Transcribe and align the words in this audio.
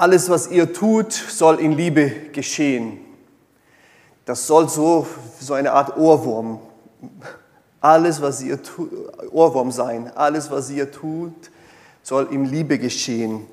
Alles, 0.00 0.30
was 0.30 0.50
ihr 0.50 0.72
tut, 0.72 1.12
soll 1.12 1.60
in 1.60 1.72
Liebe 1.72 2.10
geschehen. 2.32 3.00
Das 4.24 4.46
soll 4.46 4.66
so, 4.66 5.06
so 5.38 5.52
eine 5.52 5.72
Art 5.72 5.98
Ohrwurm. 5.98 6.58
Alles, 7.82 8.22
was 8.22 8.40
ihr 8.40 8.62
tut, 8.62 8.90
Ohrwurm 9.30 9.70
sein. 9.70 10.10
Alles, 10.14 10.50
was 10.50 10.70
ihr 10.70 10.90
tut, 10.90 11.34
soll 12.02 12.28
in 12.30 12.46
Liebe 12.46 12.78
geschehen. 12.78 13.46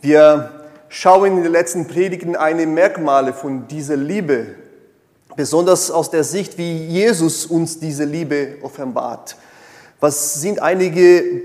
Wir 0.00 0.50
schauen 0.88 1.36
in 1.36 1.42
den 1.44 1.52
letzten 1.52 1.86
Predigen 1.86 2.34
eine 2.34 2.66
Merkmale 2.66 3.32
von 3.32 3.68
dieser 3.68 3.96
Liebe, 3.96 4.56
besonders 5.36 5.92
aus 5.92 6.10
der 6.10 6.24
Sicht, 6.24 6.58
wie 6.58 6.84
Jesus 6.84 7.46
uns 7.46 7.78
diese 7.78 8.06
Liebe 8.06 8.56
offenbart. 8.62 9.36
Was 10.00 10.40
sind 10.40 10.60
einige 10.60 11.42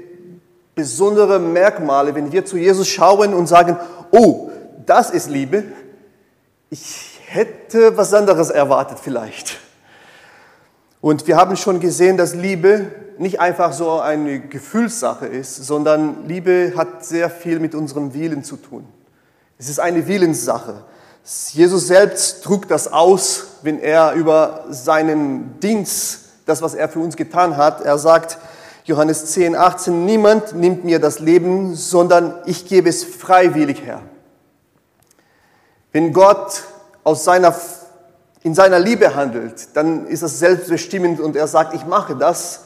besondere 0.77 1.39
Merkmale, 1.39 2.15
wenn 2.15 2.31
wir 2.31 2.45
zu 2.45 2.55
Jesus 2.55 2.87
schauen 2.87 3.33
und 3.33 3.47
sagen, 3.47 3.75
oh, 4.11 4.51
das 4.85 5.09
ist 5.09 5.29
Liebe? 5.29 5.65
Ich 6.69 7.19
hätte 7.25 7.97
was 7.97 8.13
anderes 8.13 8.49
erwartet 8.51 8.99
vielleicht. 9.03 9.57
Und 11.01 11.27
wir 11.27 11.35
haben 11.35 11.57
schon 11.57 11.79
gesehen, 11.79 12.15
dass 12.15 12.35
Liebe 12.35 12.91
nicht 13.17 13.39
einfach 13.39 13.73
so 13.73 13.99
eine 13.99 14.39
Gefühlssache 14.39 15.25
ist, 15.25 15.55
sondern 15.65 16.27
Liebe 16.27 16.73
hat 16.77 17.03
sehr 17.03 17.29
viel 17.29 17.59
mit 17.59 17.73
unserem 17.73 18.13
Willen 18.13 18.43
zu 18.43 18.55
tun. 18.55 18.85
Es 19.57 19.69
ist 19.69 19.79
eine 19.79 20.07
Willenssache. 20.07 20.83
Jesus 21.53 21.87
selbst 21.87 22.43
trug 22.43 22.67
das 22.67 22.91
aus, 22.93 23.47
wenn 23.63 23.79
er 23.79 24.13
über 24.13 24.65
seinen 24.69 25.59
Dienst, 25.59 26.19
das, 26.45 26.61
was 26.61 26.75
er 26.75 26.87
für 26.87 26.99
uns 26.99 27.15
getan 27.15 27.57
hat, 27.57 27.81
er 27.81 27.97
sagt, 27.97 28.37
Johannes 28.87 29.25
10, 29.25 29.53
18, 29.53 30.05
niemand 30.05 30.55
nimmt 30.55 30.85
mir 30.85 30.99
das 30.99 31.19
Leben, 31.19 31.75
sondern 31.75 32.35
ich 32.45 32.67
gebe 32.67 32.87
es 32.87 33.03
freiwillig 33.03 33.83
her. 33.83 34.01
Wenn 35.91 36.13
Gott 36.13 36.63
aus 37.03 37.25
seiner, 37.25 37.53
in 38.43 38.55
seiner 38.55 38.79
Liebe 38.79 39.13
handelt, 39.13 39.75
dann 39.75 40.07
ist 40.07 40.23
das 40.23 40.39
selbstbestimmend 40.39 41.19
und 41.19 41.35
er 41.35 41.47
sagt, 41.47 41.73
ich 41.73 41.85
mache 41.85 42.15
das, 42.15 42.61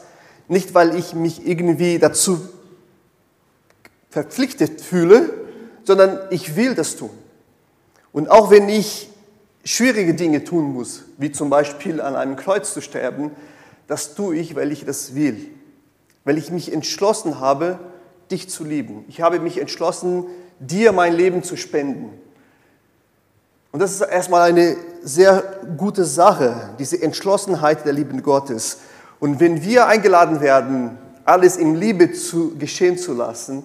nicht 0.47 0.75
weil 0.75 0.95
ich 0.95 1.15
mich 1.15 1.47
irgendwie 1.47 1.97
dazu 1.97 2.39
verpflichtet 4.11 4.79
fühle, 4.79 5.27
sondern 5.85 6.19
ich 6.29 6.55
will 6.55 6.75
das 6.75 6.97
tun. 6.97 7.09
Und 8.11 8.29
auch 8.29 8.51
wenn 8.51 8.69
ich 8.69 9.09
schwierige 9.63 10.13
Dinge 10.13 10.43
tun 10.43 10.71
muss, 10.71 11.01
wie 11.17 11.31
zum 11.31 11.49
Beispiel 11.49 11.99
an 11.99 12.15
einem 12.15 12.35
Kreuz 12.35 12.75
zu 12.75 12.81
sterben, 12.81 13.31
das 13.87 14.13
tue 14.13 14.35
ich, 14.35 14.55
weil 14.55 14.71
ich 14.71 14.85
das 14.85 15.15
will, 15.15 15.49
weil 16.23 16.37
ich 16.37 16.51
mich 16.51 16.71
entschlossen 16.71 17.39
habe, 17.39 17.79
dich 18.29 18.49
zu 18.49 18.63
lieben. 18.63 19.05
Ich 19.07 19.21
habe 19.21 19.39
mich 19.39 19.59
entschlossen, 19.59 20.25
dir 20.59 20.91
mein 20.91 21.13
Leben 21.13 21.43
zu 21.43 21.57
spenden. 21.57 22.11
Und 23.71 23.79
das 23.79 23.93
ist 23.93 24.01
erstmal 24.01 24.49
eine 24.49 24.75
sehr 25.01 25.43
gute 25.77 26.03
Sache, 26.05 26.71
diese 26.77 27.01
Entschlossenheit 27.01 27.85
der 27.85 27.93
lieben 27.93 28.21
Gottes. 28.21 28.79
Und 29.19 29.39
wenn 29.39 29.63
wir 29.63 29.87
eingeladen 29.87 30.41
werden, 30.41 30.97
alles 31.25 31.57
in 31.57 31.75
Liebe 31.75 32.11
zu, 32.11 32.57
geschehen 32.57 32.97
zu 32.97 33.13
lassen, 33.13 33.63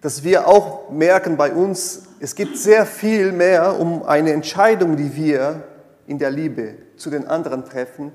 dass 0.00 0.22
wir 0.22 0.46
auch 0.46 0.90
merken 0.90 1.36
bei 1.36 1.52
uns, 1.52 2.02
es 2.20 2.34
gibt 2.34 2.56
sehr 2.56 2.86
viel 2.86 3.32
mehr 3.32 3.78
um 3.78 4.04
eine 4.04 4.32
Entscheidung, 4.32 4.96
die 4.96 5.16
wir 5.16 5.64
in 6.06 6.18
der 6.18 6.30
Liebe 6.30 6.74
zu 6.96 7.10
den 7.10 7.26
anderen 7.26 7.64
treffen, 7.64 8.12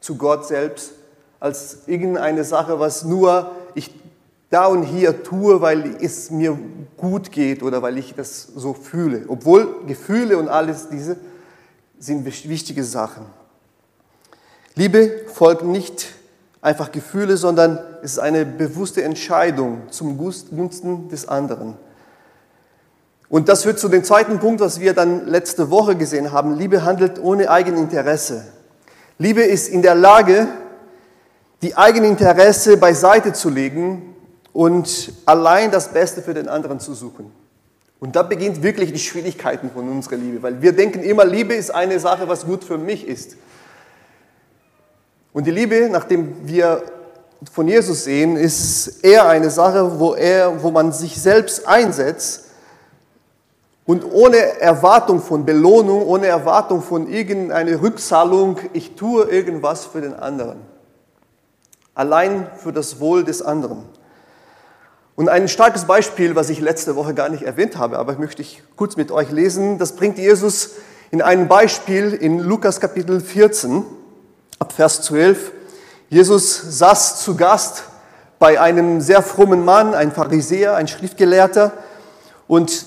zu 0.00 0.16
Gott 0.16 0.46
selbst, 0.46 0.92
als 1.40 1.78
irgendeine 1.86 2.44
Sache, 2.44 2.78
was 2.78 3.04
nur 3.04 3.50
ich 3.74 3.90
da 4.50 4.66
und 4.66 4.82
hier 4.82 5.22
tue, 5.22 5.60
weil 5.60 5.96
es 6.00 6.30
mir 6.30 6.58
gut 6.96 7.32
geht 7.32 7.62
oder 7.62 7.82
weil 7.82 7.98
ich 7.98 8.14
das 8.14 8.48
so 8.54 8.74
fühle. 8.74 9.24
Obwohl 9.28 9.86
Gefühle 9.86 10.36
und 10.38 10.48
alles 10.48 10.88
diese 10.88 11.16
sind 11.98 12.24
wichtige 12.24 12.84
Sachen. 12.84 13.26
Liebe 14.74 15.26
folgt 15.32 15.64
nicht 15.64 16.08
einfach 16.62 16.92
Gefühle, 16.92 17.36
sondern 17.36 17.78
es 18.02 18.12
ist 18.12 18.18
eine 18.18 18.44
bewusste 18.44 19.02
Entscheidung 19.02 19.82
zum 19.90 20.18
Gunsten 20.18 21.08
des 21.08 21.28
anderen. 21.28 21.74
Und 23.28 23.48
das 23.48 23.62
führt 23.62 23.78
zu 23.78 23.88
dem 23.88 24.02
zweiten 24.02 24.40
Punkt, 24.40 24.60
was 24.60 24.80
wir 24.80 24.92
dann 24.92 25.28
letzte 25.28 25.70
Woche 25.70 25.94
gesehen 25.94 26.32
haben. 26.32 26.56
Liebe 26.56 26.84
handelt 26.84 27.22
ohne 27.22 27.48
Eigeninteresse. 27.48 28.44
Liebe 29.18 29.42
ist 29.42 29.68
in 29.68 29.82
der 29.82 29.94
Lage, 29.94 30.48
die 31.62 31.76
Eigeninteresse 31.76 32.76
beiseite 32.76 33.32
zu 33.32 33.50
legen 33.50 34.14
und 34.52 35.12
allein 35.26 35.70
das 35.70 35.92
Beste 35.92 36.22
für 36.22 36.34
den 36.34 36.48
anderen 36.48 36.80
zu 36.80 36.94
suchen. 36.94 37.30
Und 38.00 38.16
da 38.16 38.22
beginnt 38.22 38.62
wirklich 38.62 38.92
die 38.92 38.98
Schwierigkeiten 38.98 39.70
von 39.70 39.88
unserer 39.88 40.16
Liebe, 40.16 40.42
weil 40.42 40.62
wir 40.62 40.72
denken 40.72 41.02
immer, 41.02 41.24
Liebe 41.24 41.54
ist 41.54 41.70
eine 41.70 41.98
Sache, 42.00 42.26
was 42.28 42.46
gut 42.46 42.64
für 42.64 42.78
mich 42.78 43.06
ist. 43.06 43.36
Und 45.32 45.46
die 45.46 45.50
Liebe, 45.50 45.88
nachdem 45.90 46.48
wir 46.48 46.82
von 47.52 47.68
Jesus 47.68 48.04
sehen, 48.04 48.36
ist 48.36 49.04
eher 49.04 49.28
eine 49.28 49.50
Sache, 49.50 50.00
wo, 50.00 50.14
er, 50.14 50.62
wo 50.62 50.70
man 50.70 50.92
sich 50.92 51.20
selbst 51.20 51.68
einsetzt 51.68 52.46
und 53.84 54.04
ohne 54.04 54.36
Erwartung 54.60 55.20
von 55.20 55.44
Belohnung, 55.44 56.06
ohne 56.06 56.26
Erwartung 56.26 56.82
von 56.82 57.06
irgendeiner 57.06 57.82
Rückzahlung, 57.82 58.58
ich 58.72 58.94
tue 58.94 59.24
irgendwas 59.24 59.84
für 59.84 60.00
den 60.00 60.14
anderen. 60.14 60.58
Allein 62.00 62.46
für 62.56 62.72
das 62.72 62.98
Wohl 62.98 63.24
des 63.24 63.42
anderen. 63.42 63.84
Und 65.16 65.28
ein 65.28 65.48
starkes 65.48 65.84
Beispiel, 65.84 66.34
was 66.34 66.48
ich 66.48 66.58
letzte 66.58 66.96
Woche 66.96 67.12
gar 67.12 67.28
nicht 67.28 67.42
erwähnt 67.42 67.76
habe, 67.76 67.98
aber 67.98 68.14
möchte 68.14 68.40
ich 68.40 68.62
kurz 68.74 68.96
mit 68.96 69.12
euch 69.12 69.30
lesen, 69.30 69.76
das 69.76 69.96
bringt 69.96 70.16
Jesus 70.16 70.70
in 71.10 71.20
einem 71.20 71.46
Beispiel 71.46 72.14
in 72.14 72.38
Lukas 72.38 72.80
Kapitel 72.80 73.20
14 73.20 73.84
ab 74.58 74.72
Vers 74.72 75.02
12. 75.02 75.52
Jesus 76.08 76.78
saß 76.78 77.22
zu 77.22 77.36
Gast 77.36 77.82
bei 78.38 78.58
einem 78.58 79.02
sehr 79.02 79.20
frommen 79.20 79.62
Mann, 79.66 79.92
ein 79.92 80.10
Pharisäer, 80.10 80.76
ein 80.76 80.88
Schriftgelehrter. 80.88 81.70
Und 82.48 82.86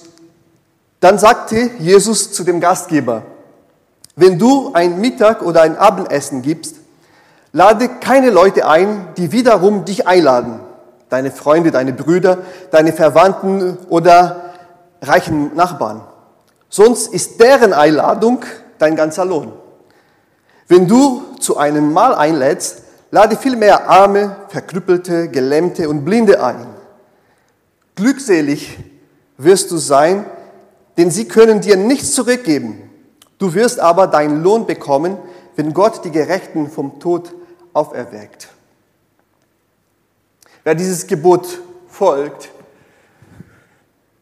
dann 1.01 1.19
sagte 1.19 1.69
Jesus 1.77 2.33
zu 2.33 2.43
dem 2.43 2.59
Gastgeber, 2.59 3.21
wenn 4.15 4.39
du 4.39 4.73
ein 4.73 4.99
Mittag 4.99 5.43
oder 5.43 5.61
ein 5.61 5.77
Abendessen 5.77 6.41
gibst, 6.41 6.77
lade 7.53 7.87
keine 8.01 8.29
Leute 8.29 8.67
ein, 8.67 9.07
die 9.15 9.31
wiederum 9.31 9.85
dich 9.85 10.05
einladen 10.07 10.59
deine 11.13 11.29
Freunde, 11.29 11.69
deine 11.69 11.93
Brüder, 11.93 12.39
deine 12.71 12.91
Verwandten 12.91 13.77
oder 13.87 14.53
reichen 15.03 15.55
Nachbarn. 15.55 16.01
Sonst 16.69 17.13
ist 17.13 17.39
deren 17.39 17.71
Einladung 17.71 18.39
dein 18.79 18.95
ganzer 18.95 19.23
Lohn. 19.23 19.53
Wenn 20.67 20.87
du 20.87 21.21
zu 21.39 21.57
einem 21.57 21.93
Mahl 21.93 22.15
einlädst, 22.15 22.81
lade 23.11 23.37
vielmehr 23.37 23.87
Arme, 23.87 24.35
Verkrüppelte, 24.47 25.29
Gelähmte 25.29 25.87
und 25.87 26.03
Blinde 26.03 26.43
ein. 26.43 26.65
Glückselig 27.95 28.79
wirst 29.37 29.69
du 29.69 29.77
sein, 29.77 30.25
denn 30.97 31.11
sie 31.11 31.27
können 31.27 31.61
dir 31.61 31.77
nichts 31.77 32.13
zurückgeben. 32.13 32.89
Du 33.37 33.53
wirst 33.53 33.79
aber 33.79 34.07
deinen 34.07 34.41
Lohn 34.41 34.65
bekommen, 34.65 35.17
wenn 35.55 35.75
Gott 35.75 36.03
die 36.05 36.11
Gerechten 36.11 36.71
vom 36.71 36.99
Tod 36.99 37.35
auferweckt. 37.73 38.49
Wer 40.63 40.75
dieses 40.75 41.07
Gebot 41.07 41.59
folgt, 41.87 42.51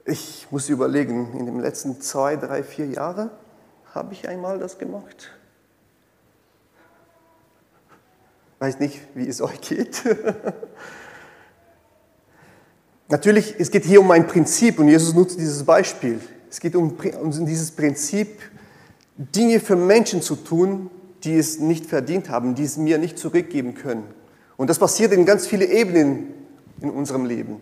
ich 0.05 0.47
muss 0.49 0.69
überlegen, 0.69 1.37
in 1.37 1.45
den 1.45 1.59
letzten 1.59 2.01
zwei, 2.01 2.35
drei, 2.35 2.63
vier 2.63 2.87
Jahren 2.87 3.29
habe 3.93 4.13
ich 4.13 4.27
einmal 4.27 4.57
das 4.57 4.77
gemacht. 4.77 5.31
Weiß 8.59 8.79
nicht, 8.79 9.01
wie 9.15 9.27
es 9.27 9.41
euch 9.41 9.61
geht. 9.61 10.03
Natürlich, 13.07 13.55
es 13.59 13.69
geht 13.71 13.85
hier 13.85 13.99
um 13.99 14.09
ein 14.11 14.25
Prinzip 14.27 14.79
und 14.79 14.87
Jesus 14.87 15.13
nutzt 15.13 15.39
dieses 15.39 15.63
Beispiel. 15.63 16.21
Es 16.49 16.59
geht 16.59 16.75
um, 16.75 16.97
um 17.21 17.45
dieses 17.45 17.71
Prinzip, 17.71 18.39
Dinge 19.17 19.59
für 19.59 19.75
Menschen 19.75 20.21
zu 20.21 20.35
tun, 20.35 20.89
die 21.23 21.37
es 21.37 21.59
nicht 21.59 21.85
verdient 21.85 22.29
haben, 22.29 22.55
die 22.55 22.63
es 22.63 22.77
mir 22.77 22.97
nicht 22.97 23.17
zurückgeben 23.17 23.75
können. 23.75 24.03
Und 24.57 24.69
das 24.69 24.79
passiert 24.79 25.11
in 25.11 25.25
ganz 25.25 25.47
vielen 25.47 25.69
Ebenen 25.69 26.33
in 26.81 26.89
unserem 26.89 27.25
Leben. 27.25 27.61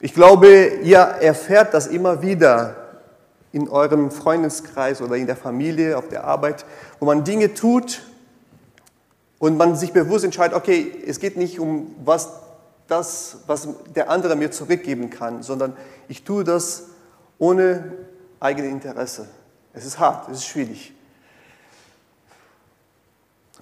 Ich 0.00 0.14
glaube, 0.14 0.66
ihr 0.82 0.98
erfährt 0.98 1.74
das 1.74 1.86
immer 1.86 2.22
wieder 2.22 2.76
in 3.52 3.68
eurem 3.68 4.10
Freundeskreis 4.10 5.00
oder 5.00 5.16
in 5.16 5.26
der 5.26 5.36
Familie, 5.36 5.96
auf 5.96 6.08
der 6.08 6.24
Arbeit, 6.24 6.64
wo 6.98 7.06
man 7.06 7.24
Dinge 7.24 7.54
tut 7.54 8.02
und 9.38 9.56
man 9.56 9.76
sich 9.76 9.92
bewusst 9.92 10.24
entscheidet, 10.24 10.56
okay, 10.56 10.90
es 11.06 11.20
geht 11.20 11.36
nicht 11.36 11.60
um 11.60 11.94
was 12.04 12.30
das, 12.88 13.38
was 13.46 13.68
der 13.94 14.10
andere 14.10 14.36
mir 14.36 14.50
zurückgeben 14.50 15.10
kann, 15.10 15.42
sondern 15.42 15.76
ich 16.08 16.24
tue 16.24 16.44
das 16.44 16.84
ohne 17.38 17.92
eigene 18.40 18.68
Interesse. 18.68 19.28
Es 19.72 19.84
ist 19.84 19.98
hart, 19.98 20.28
es 20.28 20.38
ist 20.38 20.46
schwierig. 20.46 20.92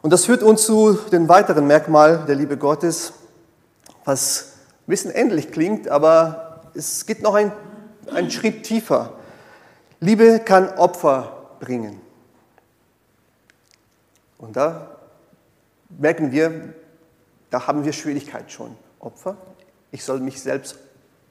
Und 0.03 0.11
das 0.11 0.25
führt 0.25 0.43
uns 0.43 0.65
zu 0.65 0.95
dem 1.13 1.29
weiteren 1.29 1.67
Merkmal 1.67 2.25
der 2.27 2.35
Liebe 2.35 2.57
Gottes, 2.57 3.13
was 4.05 4.55
ein 4.87 4.91
bisschen 4.91 5.11
ähnlich 5.11 5.53
klingt, 5.53 5.89
aber 5.89 6.63
es 6.75 7.05
geht 7.05 7.23
noch 7.23 7.35
ein, 7.35 7.53
einen 8.11 8.31
Schritt 8.31 8.63
tiefer. 8.63 9.13
Liebe 10.01 10.41
kann 10.41 10.71
Opfer 10.79 11.51
bringen. 11.61 12.01
Und 14.39 14.57
da 14.57 14.97
merken 15.91 16.33
wir, 16.33 16.73
da 17.51 17.67
haben 17.67 17.85
wir 17.85 17.93
Schwierigkeit 17.93 18.51
schon. 18.51 18.75
Opfer. 19.01 19.37
Ich 19.91 20.03
soll 20.03 20.21
mich 20.21 20.41
selbst 20.41 20.79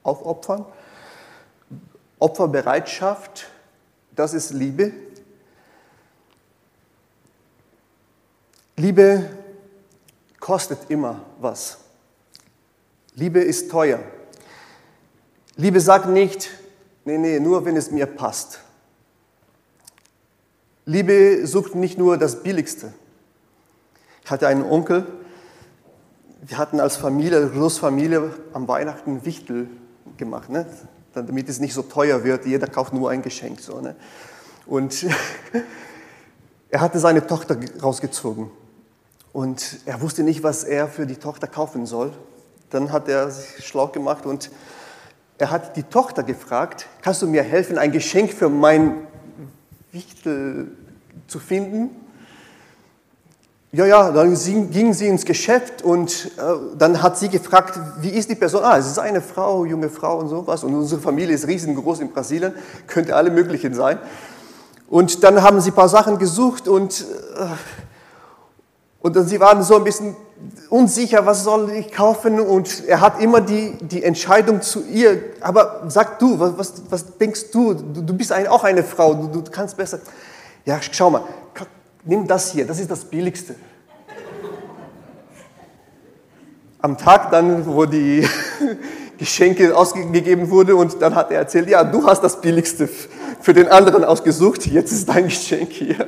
aufopfern. 0.04 0.64
Opferbereitschaft, 2.20 3.48
das 4.14 4.32
ist 4.32 4.52
Liebe. 4.52 4.92
Liebe 8.80 9.28
kostet 10.38 10.88
immer 10.88 11.20
was. 11.38 11.76
Liebe 13.14 13.40
ist 13.40 13.70
teuer. 13.70 13.98
Liebe 15.56 15.78
sagt 15.82 16.08
nicht, 16.08 16.48
nee, 17.04 17.18
nee, 17.18 17.38
nur 17.40 17.66
wenn 17.66 17.76
es 17.76 17.90
mir 17.90 18.06
passt. 18.06 18.60
Liebe 20.86 21.46
sucht 21.46 21.74
nicht 21.74 21.98
nur 21.98 22.16
das 22.16 22.42
Billigste. 22.42 22.94
Ich 24.24 24.30
hatte 24.30 24.48
einen 24.48 24.62
Onkel, 24.62 25.06
wir 26.40 26.56
hatten 26.56 26.80
als 26.80 26.96
Familie, 26.96 27.50
Großfamilie 27.50 28.32
am 28.54 28.66
Weihnachten 28.66 29.26
Wichtel 29.26 29.68
gemacht, 30.16 30.48
ne? 30.48 30.64
damit 31.12 31.50
es 31.50 31.60
nicht 31.60 31.74
so 31.74 31.82
teuer 31.82 32.24
wird. 32.24 32.46
Jeder 32.46 32.66
kauft 32.66 32.94
nur 32.94 33.10
ein 33.10 33.20
Geschenk. 33.20 33.60
So, 33.60 33.82
ne? 33.82 33.94
Und 34.64 35.04
er 36.70 36.80
hatte 36.80 36.98
seine 36.98 37.26
Tochter 37.26 37.58
rausgezogen. 37.82 38.58
Und 39.32 39.80
er 39.86 40.00
wusste 40.00 40.22
nicht, 40.22 40.42
was 40.42 40.64
er 40.64 40.88
für 40.88 41.06
die 41.06 41.16
Tochter 41.16 41.46
kaufen 41.46 41.86
soll. 41.86 42.12
Dann 42.70 42.92
hat 42.92 43.08
er 43.08 43.30
sich 43.30 43.66
schlau 43.66 43.88
gemacht 43.88 44.26
und 44.26 44.50
er 45.38 45.50
hat 45.50 45.76
die 45.76 45.84
Tochter 45.84 46.22
gefragt, 46.22 46.86
kannst 47.02 47.22
du 47.22 47.26
mir 47.26 47.42
helfen, 47.42 47.78
ein 47.78 47.92
Geschenk 47.92 48.32
für 48.32 48.48
mein 48.48 49.06
Wichtel 49.92 50.72
zu 51.26 51.38
finden? 51.38 51.90
Ja, 53.72 53.86
ja, 53.86 54.10
dann 54.10 54.36
ging 54.70 54.92
sie 54.92 55.06
ins 55.06 55.24
Geschäft 55.24 55.82
und 55.82 56.32
äh, 56.36 56.76
dann 56.76 57.00
hat 57.02 57.16
sie 57.16 57.28
gefragt, 57.28 57.78
wie 58.00 58.08
ist 58.08 58.28
die 58.28 58.34
Person? 58.34 58.64
Ah, 58.64 58.76
es 58.76 58.88
ist 58.88 58.98
eine 58.98 59.20
Frau, 59.20 59.64
junge 59.64 59.88
Frau 59.88 60.18
und 60.18 60.28
sowas. 60.28 60.64
Und 60.64 60.74
unsere 60.74 61.00
Familie 61.00 61.36
ist 61.36 61.46
riesengroß 61.46 62.00
in 62.00 62.10
Brasilien, 62.10 62.52
könnte 62.88 63.14
alle 63.14 63.30
möglichen 63.30 63.72
sein. 63.72 64.00
Und 64.88 65.22
dann 65.22 65.40
haben 65.40 65.60
sie 65.60 65.70
ein 65.70 65.74
paar 65.74 65.88
Sachen 65.88 66.18
gesucht 66.18 66.66
und, 66.66 67.06
äh, 67.36 67.46
und 69.02 69.16
sie 69.26 69.40
waren 69.40 69.62
so 69.62 69.76
ein 69.76 69.84
bisschen 69.84 70.14
unsicher, 70.68 71.24
was 71.24 71.44
soll 71.44 71.70
ich 71.70 71.90
kaufen? 71.90 72.38
Und 72.38 72.86
er 72.86 73.00
hat 73.00 73.20
immer 73.20 73.40
die, 73.40 73.72
die 73.80 74.02
Entscheidung 74.02 74.60
zu 74.60 74.84
ihr, 74.84 75.22
aber 75.40 75.84
sag 75.88 76.18
du, 76.18 76.38
was, 76.38 76.58
was, 76.58 76.72
was 76.90 77.16
denkst 77.16 77.50
du? 77.50 77.74
du? 77.74 78.02
Du 78.02 78.14
bist 78.14 78.32
auch 78.32 78.64
eine 78.64 78.84
Frau, 78.84 79.14
du, 79.14 79.40
du 79.40 79.50
kannst 79.50 79.76
besser. 79.76 80.00
Ja, 80.66 80.78
schau 80.80 81.10
mal, 81.10 81.24
nimm 82.04 82.26
das 82.26 82.52
hier, 82.52 82.66
das 82.66 82.78
ist 82.78 82.90
das 82.90 83.04
Billigste. 83.04 83.54
Am 86.82 86.96
Tag 86.96 87.30
dann, 87.30 87.66
wo 87.66 87.86
die 87.86 88.26
Geschenke 89.18 89.76
ausgegeben 89.76 90.50
wurde 90.50 90.76
und 90.76 91.00
dann 91.00 91.14
hat 91.14 91.30
er 91.30 91.38
erzählt, 91.38 91.68
ja, 91.68 91.84
du 91.84 92.06
hast 92.06 92.22
das 92.22 92.40
Billigste 92.40 92.88
für 93.40 93.54
den 93.54 93.68
anderen 93.68 94.04
ausgesucht, 94.04 94.66
jetzt 94.66 94.92
ist 94.92 95.08
dein 95.08 95.24
Geschenk 95.24 95.70
hier. 95.70 96.06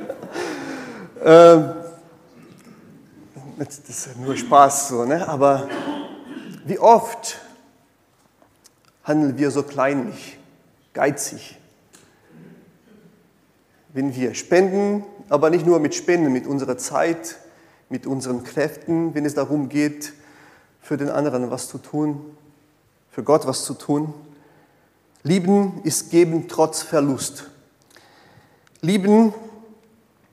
Ähm, 1.23 1.82
das 3.63 4.07
ist 4.07 4.17
nur 4.17 4.35
Spaß 4.35 4.89
so, 4.89 5.05
ne? 5.05 5.27
aber 5.27 5.69
wie 6.65 6.79
oft 6.79 7.39
handeln 9.03 9.37
wir 9.37 9.51
so 9.51 9.63
kleinlich, 9.63 10.37
geizig? 10.93 11.57
Wenn 13.93 14.15
wir 14.15 14.33
spenden, 14.33 15.03
aber 15.29 15.49
nicht 15.49 15.65
nur 15.65 15.79
mit 15.79 15.95
Spenden, 15.95 16.33
mit 16.33 16.47
unserer 16.47 16.77
Zeit, 16.77 17.37
mit 17.89 18.07
unseren 18.07 18.43
Kräften, 18.43 19.13
wenn 19.13 19.25
es 19.25 19.35
darum 19.35 19.69
geht, 19.69 20.13
für 20.81 20.97
den 20.97 21.09
anderen 21.09 21.51
was 21.51 21.67
zu 21.67 21.77
tun, 21.77 22.35
für 23.11 23.23
Gott 23.23 23.45
was 23.47 23.63
zu 23.63 23.75
tun. 23.75 24.13
Lieben 25.21 25.81
ist 25.83 26.09
geben 26.09 26.47
trotz 26.49 26.81
Verlust. 26.81 27.49
Lieben 28.81 29.33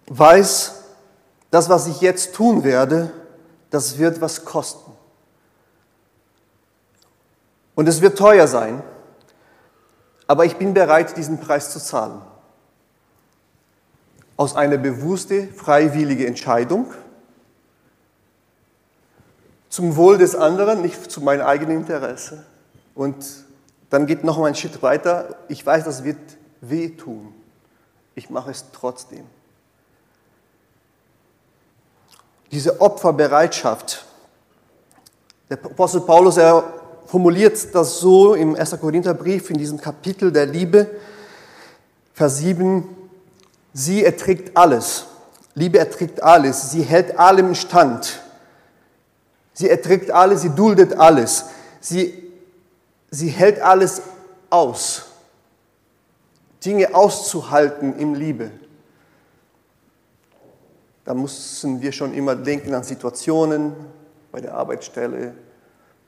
weiß, 0.07 0.75
das, 1.51 1.69
was 1.69 1.87
ich 1.87 2.01
jetzt 2.01 2.35
tun 2.35 2.65
werde, 2.65 3.13
das 3.71 3.99
wird 3.99 4.21
was 4.21 4.45
kosten. 4.45 4.93
Und 7.75 7.89
es 7.89 8.01
wird 8.01 8.19
teuer 8.19 8.47
sein, 8.47 8.83
aber 10.27 10.45
ich 10.45 10.57
bin 10.57 10.75
bereit, 10.75 11.17
diesen 11.17 11.41
Preis 11.41 11.73
zu 11.73 11.81
zahlen 11.81 12.21
aus 14.37 14.57
einer 14.57 14.79
bewussten, 14.79 15.53
freiwilligen 15.53 16.27
Entscheidung 16.27 16.93
zum 19.69 19.97
Wohl 19.97 20.19
des 20.19 20.35
anderen, 20.35 20.83
nicht 20.83 21.11
zu 21.11 21.21
meinem 21.21 21.43
eigenen 21.43 21.79
Interesse. 21.79 22.45
Und 22.95 23.17
dann 23.91 24.07
geht 24.07 24.25
noch 24.25 24.39
mal 24.39 24.47
ein 24.47 24.55
Schritt 24.55 24.83
weiter. 24.83 25.37
Ich 25.49 25.65
weiß, 25.65 25.85
das 25.85 26.05
wird 26.05 26.19
wehtun. 26.61 27.35
Ich 28.15 28.31
mache 28.31 28.51
es 28.51 28.65
trotzdem. 28.73 29.27
Diese 32.51 32.81
Opferbereitschaft. 32.81 34.05
Der 35.49 35.59
Apostel 35.65 36.01
Paulus, 36.01 36.37
er 36.37 36.65
formuliert 37.07 37.75
das 37.75 37.99
so 37.99 38.35
im 38.35 38.55
1. 38.55 38.79
Korintherbrief 38.81 39.51
in 39.51 39.59
diesem 39.59 39.81
Kapitel 39.81 40.33
der 40.33 40.47
Liebe, 40.47 40.89
Vers 42.15 42.39
7, 42.39 42.85
Sie 43.73 44.05
erträgt 44.05 44.57
alles. 44.57 45.07
Liebe 45.55 45.79
erträgt 45.79 46.23
alles. 46.23 46.71
Sie 46.71 46.83
hält 46.83 47.19
allem 47.19 47.55
stand. 47.55 48.21
Sie 49.53 49.69
erträgt 49.69 50.11
alles, 50.11 50.43
sie 50.43 50.51
duldet 50.51 50.99
alles. 50.99 51.47
Sie, 51.81 52.33
sie 53.11 53.29
hält 53.29 53.61
alles 53.61 54.03
aus. 54.49 55.03
Dinge 56.65 56.95
auszuhalten 56.95 57.97
in 57.99 58.15
Liebe. 58.15 58.51
Da 61.11 61.15
müssen 61.15 61.83
wir 61.83 61.91
schon 61.91 62.15
immer 62.15 62.37
denken 62.37 62.73
an 62.73 62.85
Situationen 62.85 63.75
bei 64.31 64.41
der 64.41 64.55
Arbeitsstelle, 64.55 65.35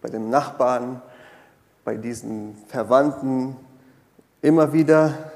bei 0.01 0.09
den 0.09 0.31
Nachbarn, 0.31 1.03
bei 1.85 1.97
diesen 1.97 2.57
Verwandten. 2.69 3.57
Immer 4.43 4.73
wieder 4.73 5.33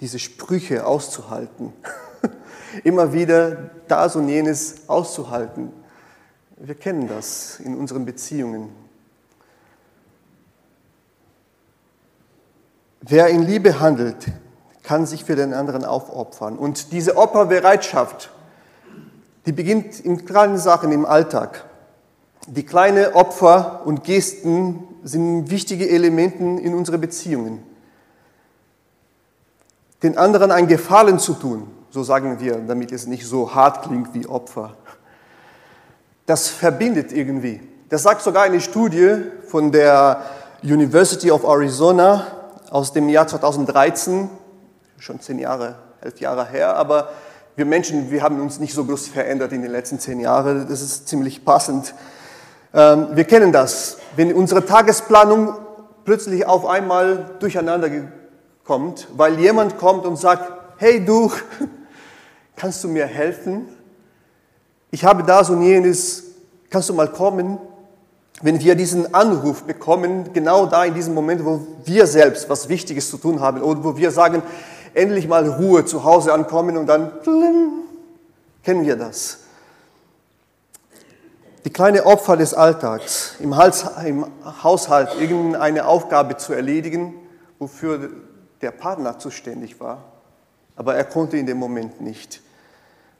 diese 0.00 0.18
Sprüche 0.18 0.86
auszuhalten. 0.86 1.74
Immer 2.84 3.12
wieder 3.12 3.70
das 3.86 4.16
und 4.16 4.28
jenes 4.28 4.88
auszuhalten. 4.88 5.74
Wir 6.56 6.74
kennen 6.74 7.06
das 7.06 7.60
in 7.60 7.76
unseren 7.76 8.06
Beziehungen. 8.06 8.70
Wer 13.02 13.28
in 13.28 13.42
Liebe 13.42 13.78
handelt, 13.78 14.28
kann 14.82 15.04
sich 15.04 15.26
für 15.26 15.36
den 15.36 15.52
anderen 15.52 15.84
aufopfern. 15.84 16.56
Und 16.56 16.92
diese 16.92 17.18
Opferbereitschaft, 17.18 18.30
die 19.46 19.52
beginnt 19.52 20.00
in 20.00 20.24
kleinen 20.24 20.58
Sachen 20.58 20.92
im 20.92 21.04
Alltag. 21.04 21.64
Die 22.46 22.64
kleinen 22.64 23.12
Opfer 23.14 23.82
und 23.84 24.04
Gesten 24.04 24.84
sind 25.04 25.50
wichtige 25.50 25.88
Elemente 25.88 26.42
in 26.42 26.74
unseren 26.74 27.00
Beziehungen 27.00 27.72
den 30.02 30.18
anderen 30.18 30.50
einen 30.50 30.66
Gefallen 30.66 31.18
zu 31.18 31.34
tun, 31.34 31.68
so 31.90 32.02
sagen 32.02 32.40
wir, 32.40 32.56
damit 32.56 32.92
es 32.92 33.06
nicht 33.06 33.26
so 33.26 33.54
hart 33.54 33.82
klingt 33.82 34.14
wie 34.14 34.26
Opfer. 34.26 34.74
Das 36.26 36.48
verbindet 36.48 37.12
irgendwie. 37.12 37.60
Das 37.88 38.02
sagt 38.02 38.22
sogar 38.22 38.44
eine 38.44 38.60
Studie 38.60 39.16
von 39.46 39.70
der 39.70 40.22
University 40.62 41.30
of 41.30 41.44
Arizona 41.44 42.26
aus 42.70 42.92
dem 42.92 43.08
Jahr 43.08 43.26
2013, 43.26 44.30
schon 44.98 45.20
zehn 45.20 45.38
Jahre, 45.38 45.76
elf 46.00 46.18
Jahre 46.20 46.46
her, 46.48 46.76
aber 46.76 47.10
wir 47.56 47.66
Menschen, 47.66 48.10
wir 48.10 48.22
haben 48.22 48.40
uns 48.40 48.60
nicht 48.60 48.72
so 48.72 48.84
groß 48.84 49.08
verändert 49.08 49.52
in 49.52 49.62
den 49.62 49.70
letzten 49.70 49.98
zehn 49.98 50.20
Jahren, 50.20 50.66
das 50.68 50.80
ist 50.80 51.08
ziemlich 51.08 51.44
passend. 51.44 51.94
Ähm, 52.72 53.08
wir 53.12 53.24
kennen 53.24 53.52
das, 53.52 53.98
wenn 54.16 54.32
unsere 54.32 54.64
Tagesplanung 54.64 55.54
plötzlich 56.04 56.46
auf 56.46 56.64
einmal 56.66 57.30
durcheinander 57.40 57.90
kommt, 58.64 59.06
weil 59.14 59.38
jemand 59.38 59.76
kommt 59.76 60.06
und 60.06 60.16
sagt, 60.16 60.50
hey 60.78 61.04
du, 61.04 61.30
kannst 62.56 62.82
du 62.84 62.88
mir 62.88 63.06
helfen? 63.06 63.68
Ich 64.90 65.04
habe 65.04 65.22
das 65.22 65.50
und 65.50 65.62
jenes, 65.62 66.24
kannst 66.70 66.88
du 66.88 66.94
mal 66.94 67.08
kommen? 67.08 67.58
Wenn 68.40 68.60
wir 68.60 68.74
diesen 68.74 69.14
Anruf 69.14 69.64
bekommen, 69.64 70.32
genau 70.32 70.66
da 70.66 70.84
in 70.84 70.94
diesem 70.94 71.14
Moment, 71.14 71.44
wo 71.44 71.60
wir 71.84 72.06
selbst 72.06 72.48
was 72.48 72.68
Wichtiges 72.68 73.10
zu 73.10 73.18
tun 73.18 73.40
haben 73.40 73.62
oder 73.62 73.84
wo 73.84 73.96
wir 73.96 74.10
sagen, 74.10 74.42
endlich 74.94 75.28
mal 75.28 75.48
Ruhe 75.48 75.84
zu 75.84 76.04
Hause 76.04 76.32
ankommen 76.32 76.76
und 76.76 76.86
dann 76.86 77.12
kennen 78.62 78.86
wir 78.86 78.96
das. 78.96 79.38
Die 81.64 81.72
kleine 81.72 82.06
Opfer 82.06 82.36
des 82.36 82.54
Alltags, 82.54 83.36
im, 83.40 83.54
Haushalt 84.62 85.10
irgendeine 85.20 85.86
Aufgabe 85.86 86.36
zu 86.36 86.52
erledigen, 86.52 87.14
wofür 87.58 88.10
der 88.60 88.72
Partner 88.72 89.18
zuständig 89.18 89.80
war 89.80 90.12
aber 90.76 90.94
er 90.96 91.04
konnte 91.04 91.36
in 91.36 91.46
dem 91.46 91.58
Moment 91.58 92.00
nicht. 92.00 92.40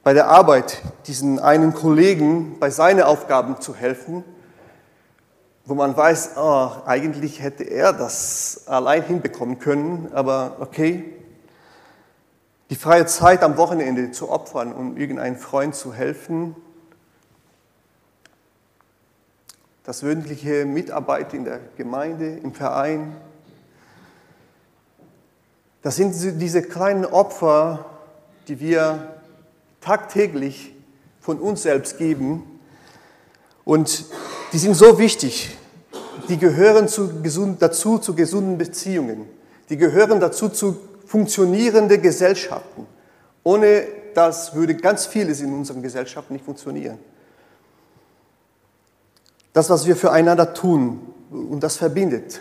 Bei 0.03 0.15
der 0.15 0.29
Arbeit 0.29 0.83
diesen 1.07 1.39
einen 1.39 1.75
Kollegen 1.75 2.59
bei 2.59 2.71
seinen 2.71 3.03
Aufgaben 3.03 3.61
zu 3.61 3.75
helfen, 3.75 4.25
wo 5.65 5.75
man 5.75 5.97
weiß, 5.97 6.31
oh, 6.37 6.71
eigentlich 6.87 7.41
hätte 7.41 7.63
er 7.63 7.93
das 7.93 8.65
allein 8.67 9.05
hinbekommen 9.05 9.61
können, 9.61 10.11
aber 10.13 10.57
okay. 10.59 11.19
Die 12.73 12.79
freie 12.79 13.05
Zeit 13.05 13.43
am 13.43 13.59
Wochenende 13.59 14.13
zu 14.13 14.31
opfern, 14.31 14.73
um 14.73 14.97
irgendeinem 14.97 15.37
Freund 15.37 15.75
zu 15.75 15.93
helfen, 15.93 16.57
das 19.85 20.03
wöchentliche 20.03 20.65
Mitarbeit 20.65 21.35
in 21.35 21.45
der 21.45 21.61
Gemeinde, 21.77 22.39
im 22.43 22.55
Verein. 22.55 23.15
Das 25.83 25.97
sind 25.97 26.15
diese 26.41 26.63
kleinen 26.63 27.05
Opfer, 27.05 27.85
die 28.49 28.59
wir 28.59 29.17
tagtäglich 29.83 30.75
von 31.21 31.41
uns 31.41 31.65
selbst 31.65 31.99
geben. 31.99 32.59
Und 33.67 34.07
die 34.55 34.59
sind 34.59 34.77
so 34.77 34.99
wichtig. 34.99 35.59
Die 36.31 36.39
gehören 36.39 36.89
zu 36.89 37.21
gesund, 37.21 37.61
dazu 37.61 37.99
zu 37.99 38.15
gesunden 38.15 38.57
Beziehungen. 38.57 39.29
Die 39.69 39.77
gehören 39.77 40.21
dazu 40.21 40.49
zu 40.49 40.79
funktionierenden 41.13 42.01
Gesellschaften. 42.01 42.87
Ohne 43.43 43.85
das 44.15 44.55
würde 44.55 44.75
ganz 44.75 45.05
vieles 45.05 45.43
in 45.43 45.53
unseren 45.53 45.83
Gesellschaften 45.83 46.33
nicht 46.33 46.45
funktionieren. 46.47 46.99
Das, 49.53 49.69
was 49.69 49.87
wir 49.87 49.95
füreinander 49.95 50.55
tun, 50.55 51.01
und 51.31 51.63
das 51.63 51.77
verbindet. 51.77 52.41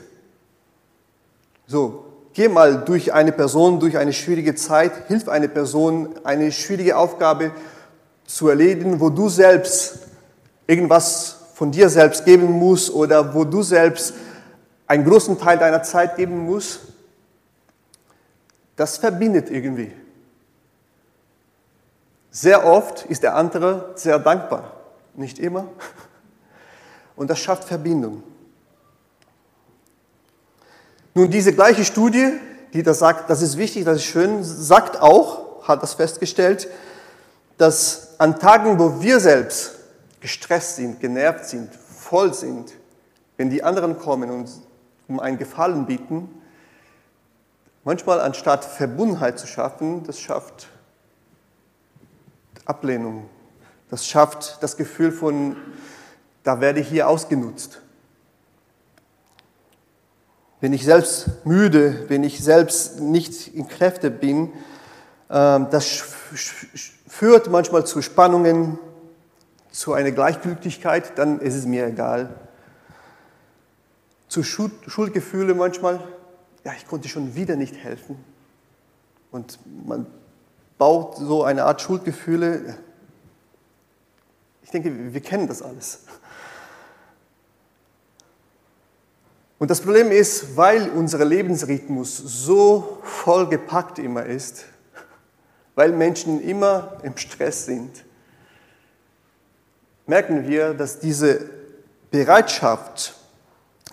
So, 1.68 2.06
geh 2.32 2.48
mal 2.48 2.86
durch 2.86 3.12
eine 3.12 3.34
Person, 3.34 3.82
durch 3.82 3.98
eine 3.98 4.14
schwierige 4.14 4.56
Zeit, 4.56 5.08
hilf 5.10 5.28
eine 5.28 5.50
Person, 5.50 6.16
eine 6.24 6.50
schwierige 6.54 6.96
Aufgabe 6.96 7.52
zu 8.26 8.48
erledigen, 8.48 9.02
wo 9.02 9.10
du 9.10 9.28
selbst 9.28 10.00
irgendwas 10.66 11.36
von 11.56 11.72
dir 11.74 11.90
selbst 11.90 12.24
geben 12.24 12.50
musst 12.50 12.94
oder 12.94 13.34
wo 13.34 13.44
du 13.44 13.64
selbst 13.64 14.14
einen 14.88 15.04
großen 15.04 15.38
Teil 15.38 15.58
deiner 15.58 15.84
Zeit 15.84 16.16
geben 16.16 16.46
musst. 16.46 16.91
Das 18.82 18.98
verbindet 18.98 19.52
irgendwie. 19.52 19.92
Sehr 22.32 22.66
oft 22.66 23.06
ist 23.06 23.22
der 23.22 23.36
andere 23.36 23.92
sehr 23.94 24.18
dankbar, 24.18 24.74
nicht 25.14 25.38
immer. 25.38 25.68
Und 27.16 27.30
das 27.30 27.38
schafft 27.38 27.66
Verbindung. 27.66 28.24
Nun, 31.14 31.30
diese 31.30 31.54
gleiche 31.54 31.86
Studie, 31.86 32.32
die 32.74 32.82
da 32.82 32.96
sagt, 32.96 33.30
das 33.30 33.44
ist 33.44 33.56
wichtig, 33.56 33.86
das 33.86 33.98
ist 33.98 34.06
schön, 34.06 34.44
sagt 34.44 35.00
auch, 35.00 35.68
hat 35.68 35.84
das 35.84 35.94
festgestellt, 35.94 36.68
dass 37.60 38.20
an 38.20 38.40
Tagen, 38.40 38.80
wo 38.80 39.00
wir 39.00 39.20
selbst 39.20 39.76
gestresst 40.22 40.78
sind, 40.78 41.00
genervt 41.00 41.46
sind, 41.46 41.70
voll 41.76 42.34
sind, 42.34 42.74
wenn 43.38 43.52
die 43.52 43.64
anderen 43.64 44.00
kommen 44.00 44.32
und 44.32 44.50
um 45.08 45.20
einen 45.20 45.38
Gefallen 45.38 45.86
bieten, 45.86 46.41
manchmal 47.84 48.22
anstatt 48.22 48.66
Verbundenheit 48.66 49.40
zu 49.40 49.48
schaffen, 49.48 50.04
das 50.04 50.20
schafft 50.20 50.70
Ablehnung. 52.66 53.30
Das 53.90 54.06
schafft 54.06 54.62
das 54.62 54.78
Gefühl 54.78 55.12
von, 55.12 55.58
da 56.44 56.62
werde 56.62 56.80
ich 56.80 56.88
hier 56.88 57.08
ausgenutzt. 57.08 57.82
Wenn 60.62 60.74
ich 60.74 60.86
selbst 60.86 61.46
müde, 61.46 62.06
wenn 62.08 62.24
ich 62.24 62.42
selbst 62.44 63.00
nicht 63.00 63.54
in 63.54 63.68
Kräfte 63.68 64.12
bin, 64.12 64.54
ähm, 65.30 65.68
das 65.72 65.88
führt 67.08 67.50
manchmal 67.50 67.86
zu 67.86 68.02
Spannungen, 68.02 68.78
zu 69.72 69.94
einer 69.94 70.12
Gleichgültigkeit, 70.12 71.18
dann 71.18 71.40
ist 71.40 71.56
es 71.56 71.66
mir 71.66 71.88
egal. 71.88 72.30
Zu 74.28 74.44
Schuldgefühle 74.44 75.56
manchmal, 75.56 76.00
ja, 76.64 76.74
ich 76.78 76.88
konnte 76.88 77.10
schon 77.10 77.36
wieder 77.36 77.56
nicht 77.56 77.76
helfen. 77.76 78.24
Und 79.32 79.60
man 79.86 80.06
baut 80.78 81.18
so 81.18 81.44
eine 81.44 81.66
Art 81.66 81.82
Schuldgefühle. 81.82 82.78
Ich 84.64 84.72
denke, 84.72 85.14
wir 85.14 85.22
kennen 85.22 85.48
das 85.48 85.62
alles. 85.62 86.02
Und 89.62 89.70
das 89.70 89.82
Problem 89.82 90.12
ist, 90.12 90.58
weil 90.58 90.90
unser 90.90 91.24
Lebensrhythmus 91.24 92.18
so 92.18 92.98
vollgepackt 93.04 94.00
immer 94.00 94.26
ist, 94.26 94.66
weil 95.76 95.92
Menschen 95.92 96.42
immer 96.42 96.98
im 97.04 97.16
Stress 97.16 97.66
sind, 97.66 98.04
merken 100.08 100.48
wir, 100.48 100.74
dass 100.74 101.00
diese 101.00 101.48
Bereitschaft, 102.10 103.16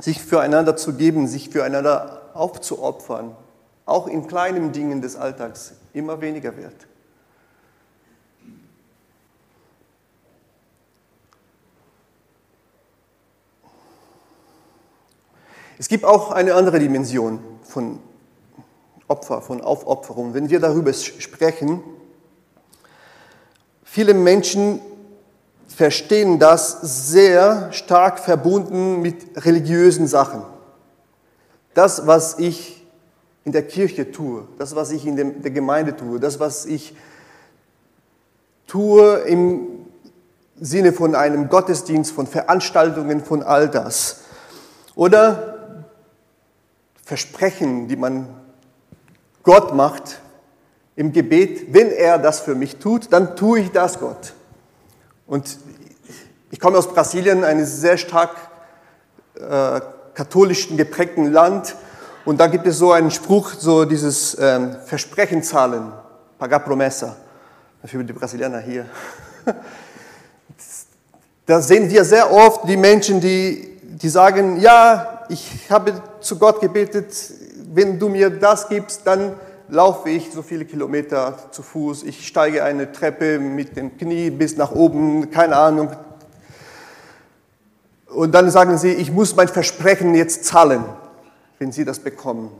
sich 0.00 0.22
füreinander 0.22 0.76
zu 0.76 0.94
geben, 0.94 1.26
sich 1.28 1.50
füreinander 1.50 2.17
aufzuopfern, 2.38 3.36
auch 3.84 4.06
in 4.06 4.26
kleinen 4.26 4.72
Dingen 4.72 5.02
des 5.02 5.16
Alltags 5.16 5.74
immer 5.92 6.20
weniger 6.20 6.56
wird. 6.56 6.86
Es 15.78 15.88
gibt 15.88 16.04
auch 16.04 16.32
eine 16.32 16.54
andere 16.54 16.80
Dimension 16.80 17.38
von 17.62 18.00
Opfer, 19.06 19.40
von 19.40 19.60
Aufopferung. 19.60 20.34
Wenn 20.34 20.50
wir 20.50 20.58
darüber 20.58 20.92
sprechen, 20.92 21.82
viele 23.84 24.12
Menschen 24.12 24.80
verstehen 25.68 26.40
das 26.40 26.80
sehr 27.10 27.72
stark 27.72 28.18
verbunden 28.18 29.00
mit 29.00 29.44
religiösen 29.44 30.08
Sachen. 30.08 30.42
Das, 31.78 32.08
was 32.08 32.40
ich 32.40 32.84
in 33.44 33.52
der 33.52 33.64
Kirche 33.64 34.10
tue, 34.10 34.48
das, 34.58 34.74
was 34.74 34.90
ich 34.90 35.06
in 35.06 35.14
der 35.42 35.52
Gemeinde 35.52 35.96
tue, 35.96 36.18
das, 36.18 36.40
was 36.40 36.66
ich 36.66 36.96
tue 38.66 39.18
im 39.18 39.86
Sinne 40.58 40.92
von 40.92 41.14
einem 41.14 41.48
Gottesdienst, 41.48 42.10
von 42.10 42.26
Veranstaltungen, 42.26 43.24
von 43.24 43.44
all 43.44 43.68
das. 43.68 44.22
Oder 44.96 45.84
Versprechen, 47.04 47.86
die 47.86 47.94
man 47.94 48.26
Gott 49.44 49.72
macht 49.72 50.20
im 50.96 51.12
Gebet, 51.12 51.72
wenn 51.72 51.92
er 51.92 52.18
das 52.18 52.40
für 52.40 52.56
mich 52.56 52.78
tut, 52.78 53.12
dann 53.12 53.36
tue 53.36 53.60
ich 53.60 53.70
das 53.70 54.00
Gott. 54.00 54.32
Und 55.28 55.60
ich 56.50 56.58
komme 56.58 56.76
aus 56.76 56.92
Brasilien, 56.92 57.44
eines 57.44 57.80
sehr 57.80 57.98
stark 57.98 58.34
äh, 59.36 59.80
katholischen 60.18 60.76
geprägten 60.76 61.32
Land. 61.32 61.76
Und 62.24 62.40
da 62.40 62.48
gibt 62.48 62.66
es 62.66 62.78
so 62.78 62.90
einen 62.90 63.12
Spruch, 63.12 63.52
so 63.52 63.84
dieses 63.84 64.36
ähm, 64.40 64.74
Versprechen 64.84 65.44
zahlen, 65.44 65.92
pagar 66.36 66.58
promessa, 66.58 67.14
für 67.84 68.02
die 68.02 68.12
Brasilianer 68.12 68.58
hier. 68.60 68.86
Da 71.46 71.62
sehen 71.62 71.88
wir 71.88 72.04
sehr 72.04 72.30
oft 72.30 72.68
die 72.68 72.76
Menschen, 72.76 73.22
die, 73.22 73.78
die 73.82 74.10
sagen, 74.10 74.60
ja, 74.60 75.24
ich 75.30 75.70
habe 75.70 75.94
zu 76.20 76.38
Gott 76.38 76.60
gebetet, 76.60 77.06
wenn 77.72 77.98
du 77.98 78.10
mir 78.10 78.28
das 78.28 78.68
gibst, 78.68 79.06
dann 79.06 79.32
laufe 79.70 80.10
ich 80.10 80.30
so 80.30 80.42
viele 80.42 80.66
Kilometer 80.66 81.38
zu 81.50 81.62
Fuß, 81.62 82.02
ich 82.02 82.26
steige 82.26 82.64
eine 82.64 82.92
Treppe 82.92 83.38
mit 83.38 83.78
dem 83.78 83.96
Knie 83.96 84.28
bis 84.28 84.58
nach 84.58 84.72
oben, 84.72 85.30
keine 85.30 85.56
Ahnung. 85.56 85.88
Und 88.08 88.32
dann 88.32 88.50
sagen 88.50 88.78
sie, 88.78 88.92
ich 88.92 89.12
muss 89.12 89.36
mein 89.36 89.48
Versprechen 89.48 90.14
jetzt 90.14 90.44
zahlen, 90.44 90.84
wenn 91.58 91.72
sie 91.72 91.84
das 91.84 91.98
bekommen. 91.98 92.50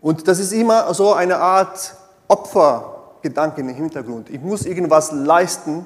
Und 0.00 0.28
das 0.28 0.38
ist 0.38 0.52
immer 0.52 0.92
so 0.94 1.12
eine 1.12 1.36
Art 1.38 1.94
Opfergedanke 2.28 3.60
im 3.60 3.68
Hintergrund. 3.68 4.30
Ich 4.30 4.40
muss 4.40 4.64
irgendwas 4.64 5.12
leisten, 5.12 5.84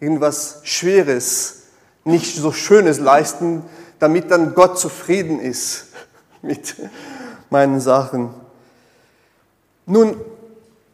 irgendwas 0.00 0.60
Schweres, 0.62 1.62
nicht 2.04 2.36
so 2.36 2.52
Schönes 2.52 3.00
leisten, 3.00 3.64
damit 3.98 4.30
dann 4.30 4.54
Gott 4.54 4.78
zufrieden 4.78 5.40
ist 5.40 5.86
mit 6.42 6.76
meinen 7.50 7.80
Sachen. 7.80 8.30
Nun, 9.86 10.20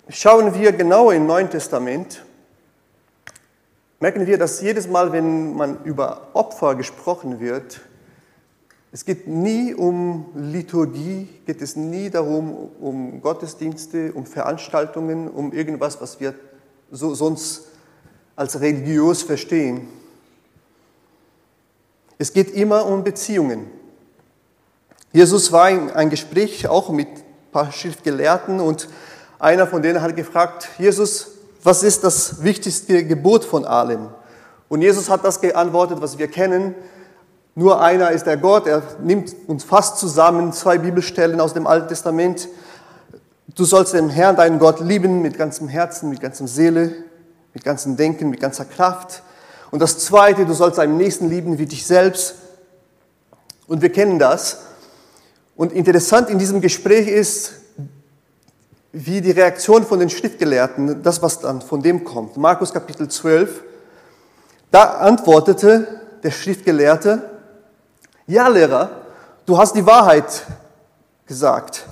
schauen 0.08 0.54
wir 0.54 0.72
genau 0.72 1.10
im 1.10 1.26
Neuen 1.26 1.50
Testament, 1.50 2.24
merken 4.04 4.26
wir, 4.26 4.36
dass 4.36 4.60
jedes 4.60 4.86
Mal, 4.86 5.12
wenn 5.12 5.54
man 5.54 5.82
über 5.84 6.28
Opfer 6.34 6.74
gesprochen 6.74 7.40
wird, 7.40 7.80
es 8.92 9.06
geht 9.06 9.26
nie 9.26 9.72
um 9.72 10.26
Liturgie, 10.34 11.26
geht 11.46 11.62
es 11.62 11.74
nie 11.74 12.10
darum, 12.10 12.68
um 12.82 13.22
Gottesdienste, 13.22 14.12
um 14.12 14.26
Veranstaltungen, 14.26 15.30
um 15.30 15.54
irgendwas, 15.54 16.02
was 16.02 16.20
wir 16.20 16.34
so 16.90 17.14
sonst 17.14 17.62
als 18.36 18.60
religiös 18.60 19.22
verstehen. 19.22 19.88
Es 22.18 22.30
geht 22.30 22.50
immer 22.50 22.84
um 22.84 23.04
Beziehungen. 23.04 23.70
Jesus 25.14 25.50
war 25.50 25.70
in 25.70 25.90
ein 25.90 26.10
Gespräch 26.10 26.68
auch 26.68 26.90
mit 26.90 27.08
ein 27.08 27.52
paar 27.52 27.72
Schriftgelehrten 27.72 28.60
und 28.60 28.86
einer 29.38 29.66
von 29.66 29.80
denen 29.80 30.02
hat 30.02 30.14
gefragt, 30.14 30.68
Jesus, 30.76 31.33
was 31.64 31.82
ist 31.82 32.04
das 32.04 32.44
wichtigste 32.44 33.04
Gebot 33.04 33.42
von 33.42 33.64
allem? 33.64 34.10
Und 34.68 34.82
Jesus 34.82 35.08
hat 35.08 35.24
das 35.24 35.40
geantwortet, 35.40 36.00
was 36.00 36.18
wir 36.18 36.28
kennen. 36.28 36.74
Nur 37.54 37.80
einer 37.80 38.10
ist 38.10 38.26
der 38.26 38.36
Gott. 38.36 38.66
Er 38.66 38.82
nimmt 39.02 39.34
uns 39.46 39.64
fast 39.64 39.98
zusammen 39.98 40.52
zwei 40.52 40.76
Bibelstellen 40.76 41.40
aus 41.40 41.54
dem 41.54 41.66
Alten 41.66 41.88
Testament. 41.88 42.48
Du 43.54 43.64
sollst 43.64 43.94
den 43.94 44.10
Herrn, 44.10 44.36
deinen 44.36 44.58
Gott, 44.58 44.80
lieben 44.80 45.22
mit 45.22 45.38
ganzem 45.38 45.68
Herzen, 45.68 46.10
mit 46.10 46.20
ganzer 46.20 46.46
Seele, 46.46 46.92
mit 47.54 47.64
ganzem 47.64 47.96
Denken, 47.96 48.28
mit 48.28 48.40
ganzer 48.40 48.66
Kraft. 48.66 49.22
Und 49.70 49.80
das 49.80 49.98
Zweite, 49.98 50.44
du 50.44 50.52
sollst 50.52 50.76
deinen 50.76 50.98
Nächsten 50.98 51.30
lieben 51.30 51.58
wie 51.58 51.66
dich 51.66 51.86
selbst. 51.86 52.34
Und 53.66 53.80
wir 53.80 53.90
kennen 53.90 54.18
das. 54.18 54.58
Und 55.56 55.72
interessant 55.72 56.28
in 56.28 56.38
diesem 56.38 56.60
Gespräch 56.60 57.08
ist, 57.08 57.54
wie 58.96 59.20
die 59.20 59.32
Reaktion 59.32 59.84
von 59.84 59.98
den 59.98 60.08
Schriftgelehrten, 60.08 61.02
das, 61.02 61.20
was 61.20 61.40
dann 61.40 61.60
von 61.60 61.82
dem 61.82 62.04
kommt. 62.04 62.36
Markus 62.36 62.72
Kapitel 62.72 63.08
12, 63.08 63.62
da 64.70 64.84
antwortete 64.84 66.00
der 66.22 66.30
Schriftgelehrte, 66.30 67.28
ja 68.28 68.46
Lehrer, 68.46 68.90
du 69.46 69.58
hast 69.58 69.74
die 69.74 69.84
Wahrheit 69.84 70.44
gesagt. 71.26 71.86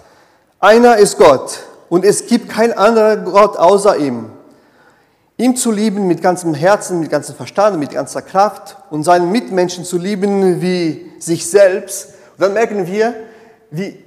Einer 0.60 0.96
ist 0.96 1.18
Gott 1.18 1.64
und 1.88 2.04
es 2.04 2.26
gibt 2.28 2.48
kein 2.48 2.72
anderer 2.72 3.16
Gott 3.16 3.56
außer 3.56 3.96
ihm. 3.96 4.30
Ihm 5.38 5.56
zu 5.56 5.72
lieben 5.72 6.06
mit 6.06 6.22
ganzem 6.22 6.54
Herzen, 6.54 7.00
mit 7.00 7.10
ganzem 7.10 7.34
Verstand, 7.34 7.80
mit 7.80 7.90
ganzer 7.90 8.22
Kraft 8.22 8.76
und 8.90 9.02
seinen 9.02 9.32
Mitmenschen 9.32 9.84
zu 9.84 9.98
lieben 9.98 10.62
wie 10.62 11.10
sich 11.18 11.50
selbst. 11.50 12.10
Und 12.36 12.42
dann 12.42 12.52
merken 12.52 12.86
wir, 12.86 13.12
wie 13.72 14.04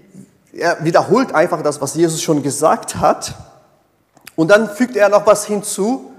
er 0.55 0.83
wiederholt 0.83 1.33
einfach 1.33 1.61
das, 1.61 1.81
was 1.81 1.95
Jesus 1.95 2.21
schon 2.21 2.41
gesagt 2.41 2.97
hat. 2.97 3.35
Und 4.35 4.49
dann 4.49 4.69
fügt 4.69 4.95
er 4.95 5.09
noch 5.09 5.25
was 5.27 5.45
hinzu, 5.45 6.11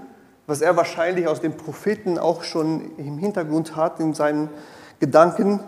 was 0.45 0.61
er 0.61 0.75
wahrscheinlich 0.77 1.27
aus 1.27 1.41
den 1.41 1.57
Propheten 1.57 2.17
auch 2.17 2.43
schon 2.43 2.95
im 2.97 3.17
Hintergrund 3.17 3.75
hat, 3.75 3.99
in 3.99 4.13
seinen 4.13 4.49
Gedanken. 4.99 5.59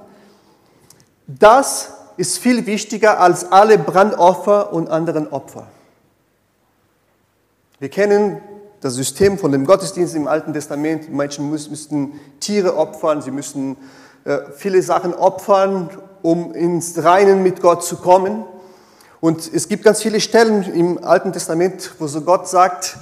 Das 1.27 1.93
ist 2.17 2.37
viel 2.37 2.65
wichtiger 2.65 3.19
als 3.19 3.51
alle 3.51 3.77
Brandopfer 3.77 4.71
und 4.73 4.89
anderen 4.89 5.27
Opfer. 5.31 5.67
Wir 7.79 7.89
kennen 7.89 8.41
das 8.81 8.95
System 8.95 9.37
von 9.37 9.51
dem 9.51 9.65
Gottesdienst 9.65 10.15
im 10.15 10.27
Alten 10.27 10.53
Testament. 10.53 11.07
Die 11.07 11.11
Menschen 11.11 11.49
müssten 11.49 12.19
Tiere 12.39 12.77
opfern, 12.77 13.21
sie 13.21 13.31
müssten 13.31 13.77
äh, 14.25 14.39
viele 14.55 14.81
Sachen 14.81 15.13
opfern, 15.13 15.89
um 16.21 16.53
ins 16.53 17.01
Reinen 17.03 17.43
mit 17.43 17.61
Gott 17.61 17.83
zu 17.83 17.97
kommen. 17.97 18.45
Und 19.21 19.51
es 19.53 19.67
gibt 19.67 19.83
ganz 19.83 20.01
viele 20.01 20.21
Stellen 20.21 20.63
im 20.73 21.03
Alten 21.03 21.33
Testament, 21.33 21.91
wo 21.99 22.07
so 22.07 22.21
Gott 22.21 22.47
sagt, 22.47 22.97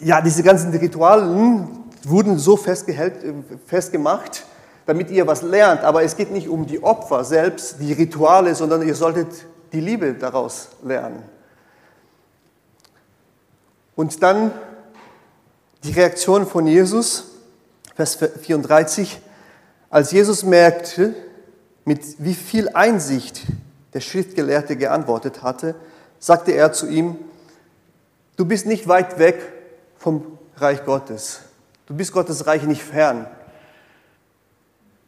ja, 0.00 0.20
diese 0.20 0.42
ganzen 0.42 0.74
Ritualen 0.74 1.68
wurden 2.02 2.38
so 2.38 2.56
festgemacht, 2.56 4.44
damit 4.86 5.10
ihr 5.10 5.26
was 5.26 5.42
lernt. 5.42 5.82
Aber 5.82 6.02
es 6.02 6.16
geht 6.16 6.32
nicht 6.32 6.48
um 6.48 6.66
die 6.66 6.82
Opfer 6.82 7.24
selbst, 7.24 7.76
die 7.80 7.92
Rituale, 7.92 8.54
sondern 8.54 8.86
ihr 8.86 8.94
solltet 8.94 9.28
die 9.72 9.80
Liebe 9.80 10.14
daraus 10.14 10.68
lernen. 10.82 11.22
Und 13.94 14.22
dann 14.22 14.50
die 15.84 15.92
Reaktion 15.92 16.46
von 16.46 16.66
Jesus, 16.66 17.28
Vers 17.94 18.16
34, 18.16 19.20
als 19.90 20.10
Jesus 20.10 20.42
merkte, 20.42 21.14
mit 21.84 22.00
wie 22.18 22.34
viel 22.34 22.68
Einsicht 22.70 23.42
der 23.96 24.02
Schriftgelehrte 24.02 24.76
geantwortet 24.76 25.42
hatte, 25.42 25.74
sagte 26.18 26.52
er 26.52 26.70
zu 26.70 26.86
ihm, 26.86 27.16
du 28.36 28.44
bist 28.44 28.66
nicht 28.66 28.88
weit 28.88 29.18
weg 29.18 29.40
vom 29.96 30.36
Reich 30.58 30.84
Gottes. 30.84 31.40
Du 31.86 31.94
bist 31.94 32.12
Gottes 32.12 32.46
Reich 32.46 32.64
nicht 32.64 32.82
fern. 32.82 33.26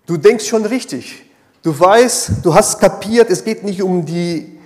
Du 0.07 0.17
denkst 0.17 0.47
schon 0.47 0.65
richtig. 0.65 1.27
Du 1.63 1.79
weißt, 1.79 2.43
du 2.43 2.55
hast 2.55 2.81
kapiert, 2.81 3.29
es 3.29 3.45
geht 3.45 3.63
nicht 3.63 3.83
um 3.83 4.07
die 4.07 4.59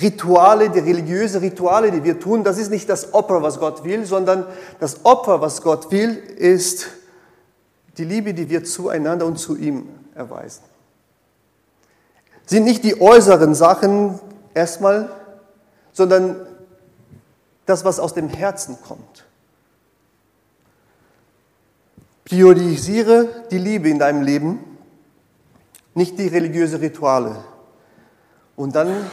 Rituale, 0.00 0.70
die 0.70 0.78
religiöse 0.78 1.42
Rituale, 1.42 1.90
die 1.90 2.04
wir 2.04 2.20
tun. 2.20 2.44
Das 2.44 2.56
ist 2.56 2.70
nicht 2.70 2.88
das 2.88 3.12
Opfer, 3.14 3.42
was 3.42 3.58
Gott 3.58 3.82
will, 3.82 4.06
sondern 4.06 4.46
das 4.78 5.04
Opfer, 5.04 5.40
was 5.40 5.60
Gott 5.60 5.90
will, 5.90 6.10
ist 6.36 6.86
die 7.98 8.04
Liebe, 8.04 8.32
die 8.32 8.48
wir 8.48 8.62
zueinander 8.62 9.26
und 9.26 9.40
zu 9.40 9.56
ihm 9.56 9.88
erweisen 10.14 10.71
sind 12.52 12.64
nicht 12.64 12.84
die 12.84 13.00
äußeren 13.00 13.54
Sachen 13.54 14.20
erstmal, 14.52 15.10
sondern 15.92 16.36
das, 17.64 17.82
was 17.84 17.98
aus 17.98 18.12
dem 18.12 18.28
Herzen 18.28 18.76
kommt. 18.86 19.24
Priorisiere 22.26 23.46
die 23.50 23.56
Liebe 23.58 23.88
in 23.88 23.98
deinem 23.98 24.22
Leben, 24.22 24.58
nicht 25.94 26.18
die 26.18 26.28
religiösen 26.28 26.80
Rituale. 26.80 27.36
Und 28.54 28.74
dann 28.74 29.10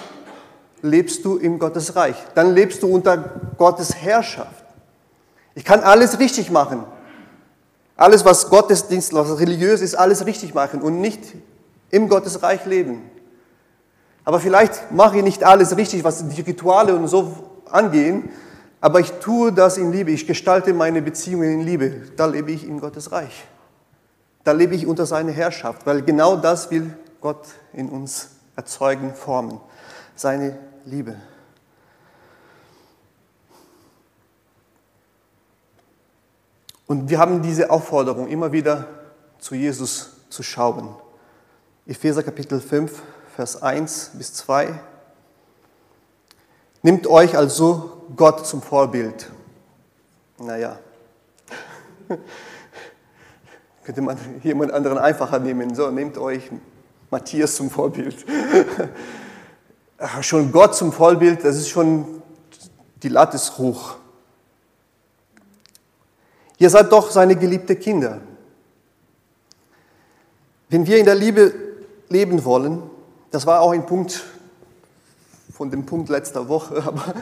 lebst 0.82 1.24
du 1.24 1.38
im 1.38 1.60
Gottes 1.60 1.96
Reich. 1.96 2.18
Dann 2.36 2.54
lebst 2.54 2.84
du 2.84 2.94
unter 2.94 3.18
Gottes 3.58 3.96
Herrschaft. 3.96 4.66
Ich 5.56 5.64
kann 5.64 5.80
alles 5.80 6.20
richtig 6.20 6.52
machen. 6.52 6.84
Alles, 7.96 8.26
was 8.26 8.50
Gottesdienst, 8.50 9.14
was 9.14 9.40
religiös 9.40 9.80
ist, 9.80 9.96
alles 9.96 10.26
richtig 10.26 10.54
machen 10.54 10.82
und 10.82 11.00
nicht 11.00 11.22
im 11.90 12.10
Gottes 12.10 12.44
Reich 12.44 12.66
leben. 12.66 13.10
Aber 14.26 14.40
vielleicht 14.40 14.92
mache 14.92 15.18
ich 15.18 15.24
nicht 15.24 15.44
alles 15.44 15.76
richtig, 15.76 16.04
was 16.04 16.28
die 16.28 16.42
Rituale 16.42 16.96
und 16.96 17.08
so 17.08 17.34
angehen, 17.70 18.30
aber 18.82 19.00
ich 19.00 19.12
tue 19.20 19.52
das 19.52 19.78
in 19.78 19.92
Liebe. 19.92 20.12
Ich 20.12 20.26
gestalte 20.26 20.74
meine 20.74 21.02
Beziehungen 21.02 21.60
in 21.60 21.62
Liebe. 21.62 22.04
Da 22.16 22.26
lebe 22.26 22.52
ich 22.52 22.66
in 22.66 22.80
Gottes 22.80 23.12
Reich. 23.12 23.46
Da 24.44 24.54
lebe 24.54 24.76
ich 24.76 24.88
unter 24.88 25.06
seiner 25.06 25.32
Herrschaft, 25.32 25.86
weil 25.86 26.02
genau 26.02 26.38
das 26.38 26.72
will 26.72 26.94
Gott 27.20 27.46
in 27.74 27.90
uns 27.90 28.30
erzeugen, 28.56 29.14
formen. 29.14 29.60
Seine 30.16 30.58
Liebe. 30.86 31.16
Und 36.88 37.10
wir 37.10 37.20
haben 37.20 37.42
diese 37.42 37.70
Aufforderung, 37.70 38.28
immer 38.28 38.52
wieder 38.52 38.88
zu 39.38 39.56
Jesus 39.56 40.12
zu 40.30 40.42
schauen. 40.42 40.96
Epheser 41.86 42.24
Kapitel 42.24 42.60
5, 42.60 43.02
Vers 43.40 43.62
1 43.62 44.12
bis 44.16 44.34
2. 44.34 44.78
Nimmt 46.82 47.08
euch 47.08 47.38
also 47.38 48.04
Gott 48.18 48.46
zum 48.46 48.62
Vorbild. 48.62 49.32
Naja, 50.40 50.78
könnte 53.86 54.02
man 54.02 54.18
jemand 54.44 54.74
anderen 54.74 54.98
einfacher 54.98 55.40
nehmen. 55.40 55.74
So, 55.74 55.90
nehmt 55.90 56.18
euch 56.18 56.52
Matthias 57.12 57.56
zum 57.56 57.70
Vorbild. 57.70 58.26
schon 60.20 60.52
Gott 60.52 60.76
zum 60.76 60.92
Vorbild, 60.92 61.46
das 61.46 61.56
ist 61.56 61.70
schon, 61.70 62.22
die 63.02 63.08
Latte 63.08 63.38
ist 63.38 63.58
hoch. 63.58 63.96
Ihr 66.58 66.70
seid 66.70 66.92
doch 66.92 67.10
seine 67.10 67.38
geliebte 67.38 67.78
Kinder. 67.78 68.20
Wenn 70.68 70.86
wir 70.86 70.98
in 70.98 71.06
der 71.06 71.16
Liebe 71.16 71.54
leben 72.10 72.44
wollen, 72.44 72.99
das 73.32 73.46
war 73.46 73.62
auch 73.62 73.72
ein 73.72 73.86
Punkt 73.86 74.24
von 75.54 75.70
dem 75.72 75.86
Punkt 75.86 76.10
letzter 76.10 76.48
Woche, 76.48 76.84
aber 76.86 77.14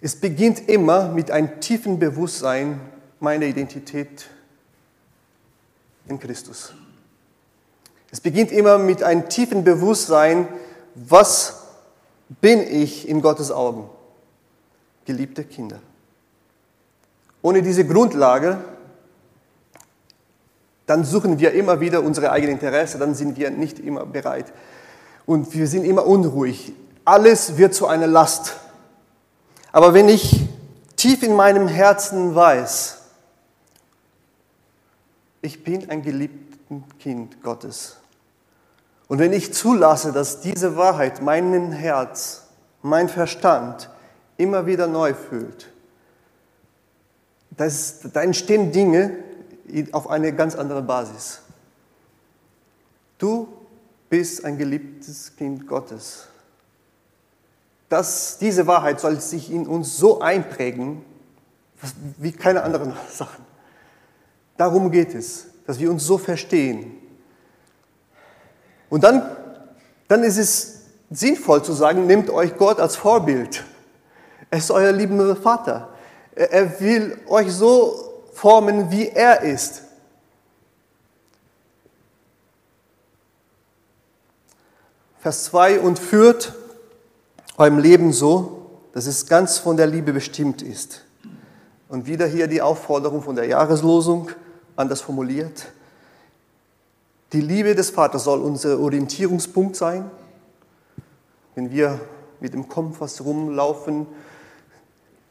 es 0.00 0.16
beginnt 0.16 0.68
immer 0.68 1.08
mit 1.08 1.30
einem 1.30 1.60
tiefen 1.60 1.98
Bewusstsein 1.98 2.80
meiner 3.20 3.46
Identität 3.46 4.28
in 6.06 6.18
Christus. 6.18 6.72
Es 8.10 8.20
beginnt 8.20 8.50
immer 8.50 8.78
mit 8.78 9.02
einem 9.02 9.28
tiefen 9.28 9.62
Bewusstsein, 9.62 10.48
was 10.94 11.66
bin 12.40 12.60
ich 12.60 13.08
in 13.08 13.22
Gottes 13.22 13.52
Augen? 13.52 13.88
Geliebte 15.04 15.44
Kinder. 15.44 15.80
Ohne 17.42 17.62
diese 17.62 17.86
Grundlage 17.86 18.58
dann 20.90 21.04
suchen 21.04 21.38
wir 21.38 21.52
immer 21.52 21.78
wieder 21.78 22.02
unsere 22.02 22.32
eigenen 22.32 22.56
Interessen, 22.56 22.98
dann 22.98 23.14
sind 23.14 23.38
wir 23.38 23.50
nicht 23.50 23.78
immer 23.78 24.04
bereit. 24.04 24.52
Und 25.24 25.54
wir 25.54 25.68
sind 25.68 25.84
immer 25.84 26.04
unruhig. 26.04 26.72
Alles 27.04 27.56
wird 27.56 27.74
zu 27.74 27.86
einer 27.86 28.08
Last. 28.08 28.56
Aber 29.70 29.94
wenn 29.94 30.08
ich 30.08 30.48
tief 30.96 31.22
in 31.22 31.36
meinem 31.36 31.68
Herzen 31.68 32.34
weiß, 32.34 33.02
ich 35.42 35.62
bin 35.62 35.88
ein 35.90 36.02
geliebtes 36.02 36.58
Kind 36.98 37.40
Gottes. 37.40 37.98
Und 39.06 39.20
wenn 39.20 39.32
ich 39.32 39.54
zulasse, 39.54 40.10
dass 40.10 40.40
diese 40.40 40.76
Wahrheit 40.76 41.22
meinen 41.22 41.70
Herz, 41.70 42.48
mein 42.82 43.08
Verstand 43.08 43.90
immer 44.38 44.66
wieder 44.66 44.88
neu 44.88 45.14
fühlt, 45.14 45.70
das, 47.50 48.00
da 48.12 48.22
entstehen 48.22 48.72
Dinge, 48.72 49.29
auf 49.92 50.08
eine 50.08 50.34
ganz 50.34 50.54
andere 50.54 50.82
Basis. 50.82 51.40
Du 53.18 53.48
bist 54.08 54.44
ein 54.44 54.58
geliebtes 54.58 55.36
Kind 55.36 55.66
Gottes. 55.66 56.26
dass 57.90 58.38
diese 58.38 58.68
Wahrheit 58.68 59.00
soll 59.00 59.20
sich 59.20 59.50
in 59.50 59.66
uns 59.66 59.98
so 59.98 60.20
einprägen, 60.20 61.04
wie 62.18 62.32
keine 62.32 62.62
anderen 62.62 62.94
Sachen. 63.12 63.44
Darum 64.56 64.90
geht 64.90 65.14
es, 65.14 65.46
dass 65.66 65.78
wir 65.78 65.90
uns 65.90 66.04
so 66.04 66.16
verstehen. 66.16 66.92
Und 68.88 69.04
dann, 69.04 69.36
dann 70.06 70.22
ist 70.22 70.38
es 70.38 70.82
sinnvoll 71.10 71.64
zu 71.64 71.72
sagen, 71.72 72.06
nehmt 72.06 72.30
euch 72.30 72.56
Gott 72.56 72.78
als 72.78 72.96
Vorbild. 72.96 73.64
Er 74.50 74.58
ist 74.58 74.70
euer 74.70 74.92
liebender 74.92 75.34
Vater. 75.34 75.88
Er 76.34 76.80
will 76.80 77.18
euch 77.28 77.52
so 77.52 78.09
formen, 78.40 78.90
wie 78.90 79.06
er 79.06 79.42
ist. 79.42 79.82
Vers 85.18 85.44
2 85.44 85.80
und 85.80 85.98
führt 85.98 86.54
eurem 87.58 87.78
Leben 87.78 88.14
so, 88.14 88.70
dass 88.94 89.04
es 89.04 89.26
ganz 89.26 89.58
von 89.58 89.76
der 89.76 89.86
Liebe 89.86 90.14
bestimmt 90.14 90.62
ist. 90.62 91.04
Und 91.90 92.06
wieder 92.06 92.26
hier 92.26 92.46
die 92.46 92.62
Aufforderung 92.62 93.22
von 93.22 93.36
der 93.36 93.44
Jahreslosung, 93.44 94.30
anders 94.74 95.02
formuliert. 95.02 95.66
Die 97.34 97.42
Liebe 97.42 97.74
des 97.74 97.90
Vaters 97.90 98.24
soll 98.24 98.40
unser 98.40 98.80
Orientierungspunkt 98.80 99.76
sein. 99.76 100.10
Wenn 101.54 101.70
wir 101.70 102.00
mit 102.40 102.54
dem 102.54 102.70
Kompass 102.70 103.22
rumlaufen, 103.22 104.06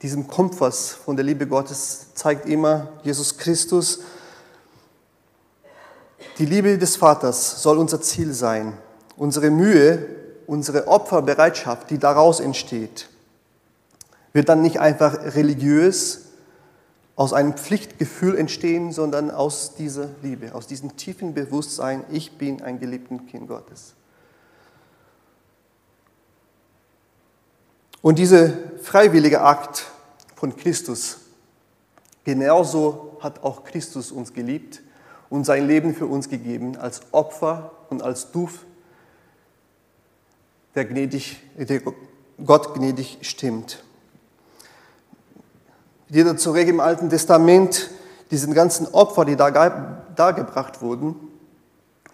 diesem 0.02 0.28
Kompass 0.28 0.92
von 0.92 1.16
der 1.16 1.26
Liebe 1.26 1.46
Gottes 1.48 2.14
zeigt 2.14 2.48
immer 2.48 2.88
Jesus 3.04 3.38
Christus. 3.38 4.00
Die 6.38 6.46
Liebe 6.46 6.78
des 6.78 6.96
Vaters 6.96 7.62
soll 7.62 7.78
unser 7.78 8.02
Ziel 8.02 8.34
sein. 8.34 8.78
Unsere 9.18 9.50
Mühe, 9.50 10.06
unsere 10.48 10.88
Opferbereitschaft, 10.88 11.90
die 11.90 11.98
daraus 11.98 12.40
entsteht, 12.40 13.10
wird 14.32 14.48
dann 14.48 14.62
nicht 14.62 14.80
einfach 14.80 15.36
religiös 15.36 16.22
aus 17.18 17.34
einem 17.34 17.56
Pflichtgefühl 17.56 18.38
entstehen, 18.38 18.94
sondern 18.94 19.30
aus 19.30 19.76
dieser 19.76 20.08
Liebe, 20.22 20.56
aus 20.56 20.68
diesem 20.68 20.96
tiefen 20.96 21.34
Bewusstsein, 21.34 22.06
ich 22.10 22.38
bin 22.38 22.62
ein 22.62 22.80
geliebtes 22.80 23.20
Kind 23.30 23.50
Gottes. 23.50 23.94
Und 28.02 28.18
dieser 28.18 28.54
freiwillige 28.82 29.42
Akt 29.42 29.86
von 30.36 30.56
Christus, 30.56 31.18
genauso 32.24 33.18
hat 33.20 33.44
auch 33.44 33.66
Christus 33.66 34.12
uns 34.12 34.34
geliebt 34.34 34.82
und 35.30 35.46
sein 35.46 35.68
Leben 35.68 35.94
für 35.94 36.06
uns 36.06 36.30
gegeben 36.30 36.78
als 36.78 37.02
Opfer 37.12 37.72
und 37.90 38.02
als 38.02 38.32
Duf 38.32 38.66
der, 40.76 40.86
gnädig, 40.86 41.42
der 41.58 41.82
Gott 42.46 42.74
gnädig 42.74 43.18
stimmt. 43.22 43.84
Wieder 46.08 46.38
zurück 46.38 46.68
im 46.68 46.80
Alten 46.80 47.10
Testament, 47.10 47.90
diesen 48.32 48.54
ganzen 48.54 48.88
Opfer, 48.88 49.26
die 49.26 49.36
da 49.36 49.52
dargebracht 50.16 50.82
wurden, 50.82 51.16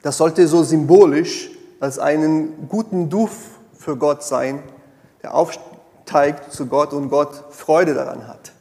das 0.02 0.18
sollte 0.18 0.48
so 0.48 0.64
symbolisch 0.64 1.52
als 1.80 2.00
einen 2.00 2.68
guten 2.70 3.10
Duf 3.10 3.32
für 3.78 3.98
Gott 3.98 4.24
sein, 4.24 4.64
der 5.22 5.36
aufsteigt 6.06 6.54
zu 6.54 6.68
Gott 6.68 6.94
und 6.94 7.10
Gott 7.10 7.46
Freude 7.52 7.94
daran 7.94 8.28
hat. 8.28 8.52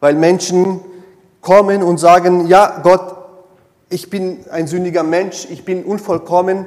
Weil 0.00 0.14
Menschen 0.14 0.80
kommen 1.40 1.82
und 1.82 1.98
sagen, 1.98 2.46
ja 2.46 2.80
Gott, 2.82 3.16
ich 3.88 4.10
bin 4.10 4.44
ein 4.50 4.66
sündiger 4.66 5.02
Mensch, 5.02 5.46
ich 5.50 5.64
bin 5.64 5.84
unvollkommen, 5.84 6.66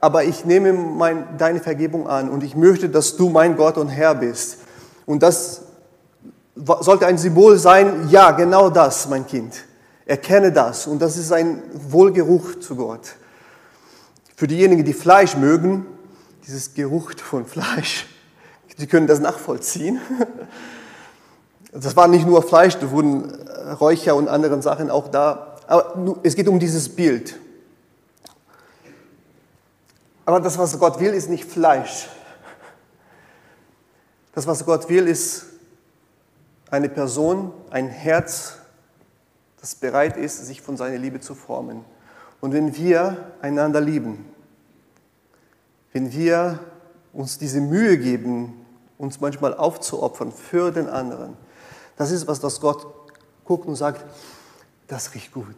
aber 0.00 0.24
ich 0.24 0.44
nehme 0.44 0.72
mein, 0.72 1.36
deine 1.38 1.60
Vergebung 1.60 2.08
an 2.08 2.30
und 2.30 2.42
ich 2.42 2.56
möchte, 2.56 2.88
dass 2.88 3.16
du 3.16 3.28
mein 3.28 3.56
Gott 3.56 3.78
und 3.78 3.88
Herr 3.88 4.14
bist. 4.14 4.58
Und 5.06 5.22
das 5.22 5.62
sollte 6.80 7.06
ein 7.06 7.18
Symbol 7.18 7.58
sein, 7.58 8.08
ja, 8.10 8.30
genau 8.32 8.70
das, 8.70 9.08
mein 9.08 9.26
Kind. 9.26 9.64
Erkenne 10.06 10.52
das 10.52 10.86
und 10.86 11.00
das 11.00 11.16
ist 11.16 11.32
ein 11.32 11.62
Wohlgeruch 11.72 12.60
zu 12.60 12.76
Gott. 12.76 13.16
Für 14.36 14.46
diejenigen, 14.46 14.84
die 14.84 14.92
Fleisch 14.92 15.36
mögen, 15.36 15.86
dieses 16.46 16.74
Geruch 16.74 17.12
von 17.16 17.46
Fleisch, 17.46 18.06
die 18.78 18.86
können 18.86 19.06
das 19.06 19.20
nachvollziehen. 19.20 20.00
Das 21.76 21.96
war 21.96 22.06
nicht 22.06 22.24
nur 22.24 22.40
Fleisch, 22.44 22.76
da 22.76 22.88
wurden 22.92 23.34
Räucher 23.80 24.14
und 24.14 24.28
andere 24.28 24.62
Sachen 24.62 24.92
auch 24.92 25.08
da. 25.08 25.56
Aber 25.66 26.20
es 26.22 26.36
geht 26.36 26.46
um 26.46 26.60
dieses 26.60 26.88
Bild. 26.88 27.36
Aber 30.24 30.38
das, 30.38 30.56
was 30.56 30.78
Gott 30.78 31.00
will, 31.00 31.12
ist 31.12 31.28
nicht 31.28 31.44
Fleisch. 31.44 32.08
Das, 34.34 34.46
was 34.46 34.64
Gott 34.64 34.88
will, 34.88 35.08
ist 35.08 35.46
eine 36.70 36.88
Person, 36.88 37.52
ein 37.70 37.88
Herz, 37.88 38.54
das 39.60 39.74
bereit 39.74 40.16
ist, 40.16 40.46
sich 40.46 40.60
von 40.60 40.76
seiner 40.76 40.98
Liebe 40.98 41.20
zu 41.20 41.34
formen. 41.34 41.84
Und 42.40 42.52
wenn 42.52 42.76
wir 42.76 43.32
einander 43.40 43.80
lieben, 43.80 44.26
wenn 45.92 46.12
wir 46.12 46.58
uns 47.12 47.38
diese 47.38 47.60
Mühe 47.60 47.96
geben, 47.96 48.63
uns 49.04 49.20
manchmal 49.20 49.54
aufzuopfern 49.54 50.32
für 50.32 50.72
den 50.72 50.88
anderen, 50.88 51.36
das 51.96 52.10
ist 52.10 52.26
was, 52.26 52.40
das 52.40 52.60
Gott 52.60 52.86
guckt 53.44 53.66
und 53.66 53.76
sagt, 53.76 54.04
das 54.88 55.14
riecht 55.14 55.32
gut. 55.32 55.56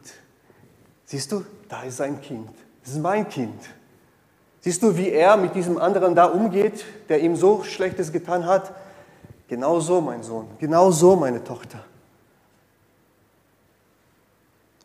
Siehst 1.06 1.32
du, 1.32 1.44
da 1.68 1.82
ist 1.82 2.00
ein 2.00 2.20
Kind. 2.20 2.50
Das 2.82 2.92
ist 2.92 3.00
mein 3.00 3.28
Kind. 3.28 3.60
Siehst 4.60 4.82
du, 4.82 4.96
wie 4.96 5.10
er 5.10 5.36
mit 5.36 5.54
diesem 5.54 5.78
anderen 5.78 6.14
da 6.14 6.26
umgeht, 6.26 6.84
der 7.08 7.20
ihm 7.20 7.36
so 7.36 7.62
Schlechtes 7.62 8.12
getan 8.12 8.46
hat? 8.46 8.74
Genau 9.48 9.78
so, 9.78 10.00
mein 10.00 10.22
Sohn, 10.22 10.48
genau 10.58 10.90
so, 10.90 11.14
meine 11.14 11.42
Tochter. 11.42 11.84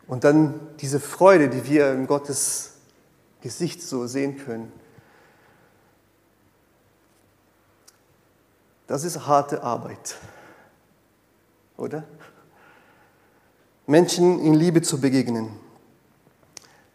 Und 0.08 0.24
dann 0.24 0.60
diese 0.80 1.00
Freude, 1.00 1.50
die 1.50 1.66
wir 1.66 1.94
in 1.94 2.06
Gottes 2.06 2.74
Gesicht 3.42 3.82
so 3.82 4.06
sehen 4.06 4.38
können. 4.38 4.72
Das 8.92 9.06
ist 9.06 9.26
harte 9.26 9.64
Arbeit, 9.64 10.18
oder? 11.78 12.04
Menschen 13.88 14.42
in 14.42 14.54
Liebe 14.54 14.82
zu 14.82 15.00
begegnen. 15.00 15.48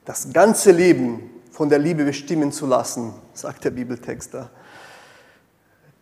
Das 0.04 0.30
ganze 0.30 0.72
Leben 0.72 1.30
von 1.50 1.70
der 1.70 1.78
Liebe 1.78 2.04
bestimmen 2.04 2.52
zu 2.52 2.66
lassen, 2.66 3.14
sagt 3.32 3.64
der 3.64 3.70
Bibeltext 3.70 4.34
da. 4.34 4.50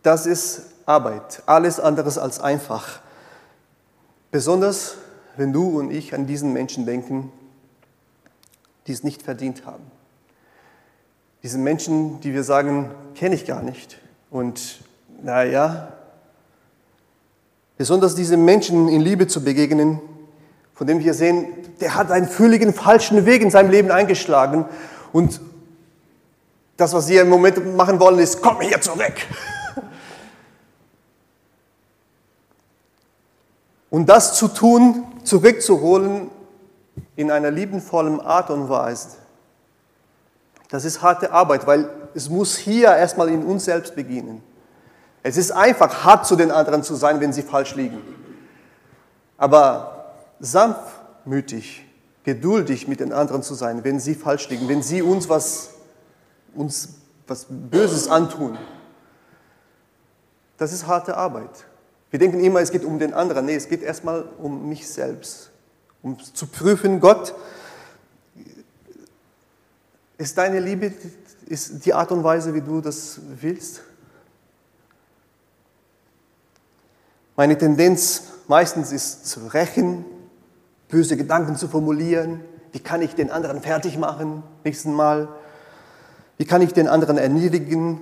Das 0.03 0.25
ist 0.25 0.63
Arbeit, 0.85 1.41
alles 1.45 1.79
anderes 1.79 2.17
als 2.17 2.41
einfach. 2.41 2.99
Besonders 4.31 4.97
wenn 5.37 5.53
du 5.53 5.79
und 5.79 5.91
ich 5.91 6.13
an 6.13 6.27
diesen 6.27 6.51
Menschen 6.51 6.85
denken, 6.85 7.31
die 8.85 8.91
es 8.91 9.05
nicht 9.05 9.21
verdient 9.21 9.65
haben. 9.65 9.89
Diese 11.41 11.57
Menschen, 11.57 12.19
die 12.19 12.33
wir 12.33 12.43
sagen, 12.43 12.91
kenne 13.13 13.35
ich 13.35 13.45
gar 13.45 13.61
nicht. 13.61 13.97
Und 14.29 14.83
naja, 15.21 15.93
besonders 17.77 18.15
diese 18.15 18.37
Menschen 18.37 18.87
in 18.87 19.01
Liebe 19.01 19.27
zu 19.27 19.43
begegnen, 19.43 19.99
von 20.73 20.87
dem 20.87 20.99
wir 20.99 21.13
sehen, 21.13 21.47
der 21.79 21.95
hat 21.95 22.11
einen 22.11 22.27
völligen 22.27 22.73
falschen 22.73 23.25
Weg 23.25 23.41
in 23.41 23.49
seinem 23.51 23.69
Leben 23.69 23.91
eingeschlagen 23.91 24.65
und 25.13 25.39
das, 26.77 26.93
was 26.93 27.07
sie 27.07 27.17
im 27.17 27.29
Moment 27.29 27.75
machen 27.75 27.99
wollen, 27.99 28.19
ist, 28.19 28.41
komm 28.41 28.59
hier 28.61 28.81
zurück. 28.81 29.13
Und 33.89 34.09
das 34.09 34.33
zu 34.33 34.49
tun, 34.49 35.05
zurückzuholen 35.23 36.29
in 37.15 37.31
einer 37.31 37.49
liebenvollen 37.49 38.19
Art 38.19 38.49
und 38.49 38.67
Weise, 38.67 39.11
das 40.69 40.83
ist 40.83 41.01
harte 41.01 41.31
Arbeit, 41.31 41.65
weil 41.65 41.89
es 42.13 42.29
muss 42.29 42.57
hier 42.57 42.87
erstmal 42.93 43.29
in 43.29 43.45
uns 43.45 43.63
selbst 43.63 43.95
beginnen. 43.95 44.43
Es 45.27 45.37
ist 45.37 45.49
einfach, 45.49 46.03
hart 46.03 46.27
zu 46.27 46.35
den 46.35 46.51
anderen 46.51 46.83
zu 46.83 46.93
sein, 46.93 47.19
wenn 47.19 47.33
sie 47.33 47.41
falsch 47.41 47.73
liegen. 47.73 47.99
Aber 49.39 50.13
sanftmütig 50.39 51.83
geduldig 52.23 52.87
mit 52.87 52.99
den 52.99 53.11
anderen 53.11 53.41
zu 53.41 53.55
sein, 53.55 53.83
wenn 53.83 53.99
sie 53.99 54.13
falsch 54.13 54.47
liegen, 54.49 54.67
wenn 54.69 54.83
sie 54.83 55.01
uns 55.01 55.27
was, 55.27 55.71
uns 56.53 56.89
was 57.25 57.47
Böses 57.49 58.07
antun. 58.07 58.55
Das 60.57 60.71
ist 60.71 60.85
harte 60.85 61.17
Arbeit. 61.17 61.65
Wir 62.11 62.19
denken 62.19 62.39
immer, 62.39 62.59
es 62.59 62.69
geht 62.69 62.85
um 62.85 62.99
den 62.99 63.15
anderen. 63.15 63.47
Nee, 63.47 63.55
es 63.55 63.67
geht 63.67 63.81
erstmal 63.81 64.25
um 64.37 64.69
mich 64.69 64.87
selbst. 64.87 65.49
Um 66.03 66.19
zu 66.19 66.45
prüfen, 66.45 66.99
Gott, 66.99 67.33
ist 70.19 70.37
deine 70.37 70.59
Liebe, 70.59 70.93
ist 71.47 71.83
die 71.83 71.95
Art 71.95 72.11
und 72.11 72.23
Weise, 72.23 72.53
wie 72.53 72.61
du 72.61 72.79
das 72.79 73.19
willst? 73.41 73.81
Meine 77.35 77.57
Tendenz 77.57 78.23
meistens 78.47 78.93
ist 78.93 79.27
zu 79.27 79.47
rächen, 79.47 80.05
böse 80.87 81.17
Gedanken 81.17 81.57
zu 81.57 81.67
formulieren. 81.67 82.41
Wie 82.71 82.79
kann 82.79 83.01
ich 83.01 83.15
den 83.15 83.29
anderen 83.29 83.61
fertig 83.61 83.97
machen 83.97 84.43
nächsten 84.63 84.93
Mal? 84.93 85.27
Wie 86.37 86.45
kann 86.45 86.61
ich 86.61 86.73
den 86.73 86.87
anderen 86.87 87.17
erniedrigen? 87.17 87.99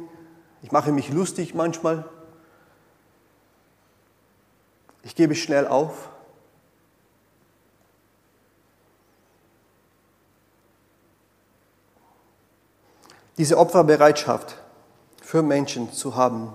Ich 0.62 0.72
mache 0.72 0.92
mich 0.92 1.10
lustig 1.10 1.56
manchmal. 1.56 2.06
Ich 5.02 5.16
gebe 5.16 5.36
schnell 5.36 5.68
auf. 5.68 6.10
Diese 13.38 13.58
Opferbereitschaft 13.58 14.58
für 15.22 15.42
Menschen 15.42 15.92
zu 15.92 16.16
haben 16.16 16.54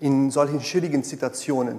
in 0.00 0.32
solchen 0.32 0.60
schwierigen 0.60 1.04
Situationen. 1.04 1.78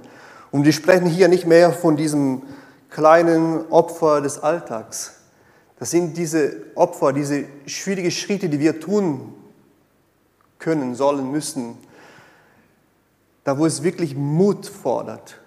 Und 0.52 0.66
wir 0.66 0.74
sprechen 0.74 1.08
hier 1.08 1.28
nicht 1.28 1.46
mehr 1.46 1.72
von 1.72 1.96
diesem 1.96 2.42
kleinen 2.90 3.68
Opfer 3.70 4.22
des 4.22 4.40
Alltags. 4.40 5.14
Das 5.78 5.92
sind 5.92 6.18
diese 6.18 6.58
Opfer, 6.76 7.14
diese 7.14 7.46
schwierigen 7.66 8.12
Schritte, 8.12 8.50
die 8.50 8.60
wir 8.60 8.80
tun 8.80 9.34
können, 10.58 10.96
sollen, 10.96 11.32
müssen. 11.32 11.78
Da, 13.44 13.58
wo 13.58 13.66
es 13.66 13.84
wirklich 13.84 14.16
Mut 14.16 14.66
fordert, 14.66 15.40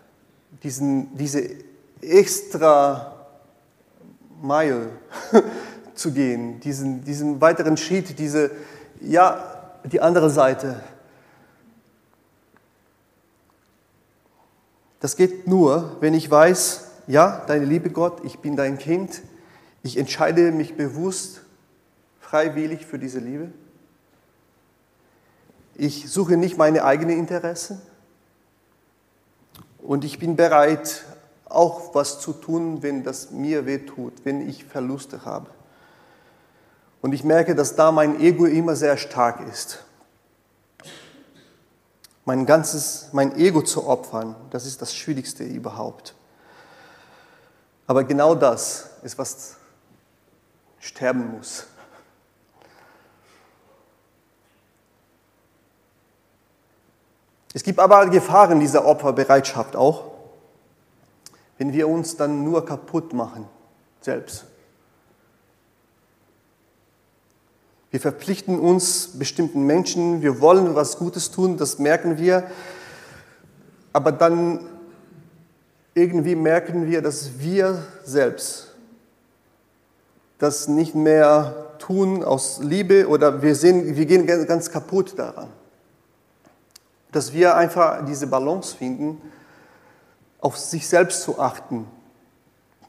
diesen, 0.62 1.16
diese 1.16 1.50
extra 2.00 3.26
Mile 4.40 4.88
zu 5.94 6.12
gehen, 6.12 6.60
diesen, 6.60 7.04
diesen 7.04 7.40
weiteren 7.40 7.76
Schritt, 7.76 8.18
diese, 8.18 8.50
ja, 9.00 9.78
die 9.84 10.00
andere 10.00 10.30
Seite. 10.30 10.82
Das 15.02 15.16
geht 15.16 15.48
nur, 15.48 15.96
wenn 15.98 16.14
ich 16.14 16.30
weiß, 16.30 16.84
ja, 17.08 17.42
deine 17.48 17.64
liebe 17.64 17.90
Gott, 17.90 18.24
ich 18.24 18.38
bin 18.38 18.54
dein 18.54 18.78
Kind, 18.78 19.22
ich 19.82 19.98
entscheide 19.98 20.52
mich 20.52 20.76
bewusst, 20.76 21.40
freiwillig 22.20 22.86
für 22.86 23.00
diese 23.00 23.18
Liebe. 23.18 23.50
Ich 25.74 26.08
suche 26.08 26.36
nicht 26.36 26.56
meine 26.56 26.84
eigenen 26.84 27.18
Interessen 27.18 27.82
und 29.78 30.04
ich 30.04 30.20
bin 30.20 30.36
bereit, 30.36 31.02
auch 31.46 31.96
was 31.96 32.20
zu 32.20 32.32
tun, 32.32 32.84
wenn 32.84 33.02
das 33.02 33.32
mir 33.32 33.66
wehtut, 33.66 34.12
wenn 34.22 34.48
ich 34.48 34.64
Verluste 34.64 35.24
habe. 35.24 35.50
Und 37.00 37.12
ich 37.12 37.24
merke, 37.24 37.56
dass 37.56 37.74
da 37.74 37.90
mein 37.90 38.20
Ego 38.20 38.46
immer 38.46 38.76
sehr 38.76 38.96
stark 38.96 39.40
ist. 39.50 39.84
Mein 42.24 42.46
ganzes, 42.46 43.08
mein 43.12 43.36
Ego 43.36 43.62
zu 43.62 43.86
opfern, 43.86 44.36
das 44.50 44.64
ist 44.64 44.80
das 44.80 44.94
Schwierigste 44.94 45.42
überhaupt. 45.44 46.14
Aber 47.86 48.04
genau 48.04 48.34
das 48.34 48.90
ist, 49.02 49.18
was 49.18 49.56
sterben 50.78 51.32
muss. 51.32 51.66
Es 57.54 57.62
gibt 57.62 57.78
aber 57.78 58.06
Gefahren 58.06 58.60
dieser 58.60 58.86
Opferbereitschaft 58.86 59.76
auch, 59.76 60.12
wenn 61.58 61.72
wir 61.72 61.88
uns 61.88 62.16
dann 62.16 62.44
nur 62.44 62.64
kaputt 62.64 63.12
machen, 63.12 63.46
selbst. 64.00 64.46
Wir 67.92 68.00
verpflichten 68.00 68.58
uns 68.58 69.18
bestimmten 69.18 69.66
Menschen, 69.66 70.22
wir 70.22 70.40
wollen 70.40 70.74
was 70.74 70.96
Gutes 70.96 71.30
tun, 71.30 71.58
das 71.58 71.78
merken 71.78 72.16
wir, 72.16 72.44
aber 73.92 74.12
dann 74.12 74.60
irgendwie 75.94 76.34
merken 76.34 76.86
wir, 76.86 77.02
dass 77.02 77.38
wir 77.38 77.84
selbst 78.02 78.74
das 80.38 80.68
nicht 80.68 80.94
mehr 80.94 81.74
tun 81.78 82.24
aus 82.24 82.60
Liebe 82.62 83.06
oder 83.08 83.42
wir, 83.42 83.54
sehen, 83.54 83.94
wir 83.94 84.06
gehen 84.06 84.26
ganz 84.26 84.70
kaputt 84.70 85.18
daran. 85.18 85.48
Dass 87.12 87.34
wir 87.34 87.56
einfach 87.56 88.06
diese 88.06 88.26
Balance 88.26 88.74
finden, 88.74 89.20
auf 90.40 90.56
sich 90.56 90.88
selbst 90.88 91.24
zu 91.24 91.38
achten. 91.38 91.86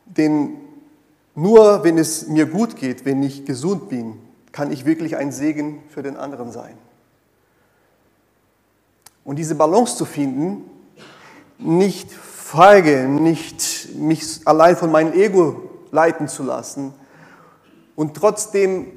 Denn 0.05 0.55
nur 1.35 1.83
wenn 1.83 1.97
es 1.97 2.27
mir 2.29 2.45
gut 2.45 2.77
geht, 2.77 3.03
wenn 3.03 3.21
ich 3.21 3.43
gesund 3.43 3.89
bin, 3.89 4.17
kann 4.53 4.71
ich 4.71 4.85
wirklich 4.85 5.17
ein 5.17 5.33
Segen 5.33 5.83
für 5.89 6.01
den 6.01 6.15
anderen 6.15 6.51
sein. 6.51 6.77
Und 9.25 9.37
diese 9.37 9.55
Balance 9.55 9.97
zu 9.97 10.05
finden, 10.05 10.69
nicht 11.57 12.11
feige, 12.11 13.07
nicht 13.09 13.95
mich 13.95 14.41
allein 14.45 14.77
von 14.77 14.91
meinem 14.91 15.13
Ego 15.13 15.69
leiten 15.91 16.29
zu 16.29 16.43
lassen, 16.43 16.93
und 17.95 18.15
trotzdem 18.15 18.87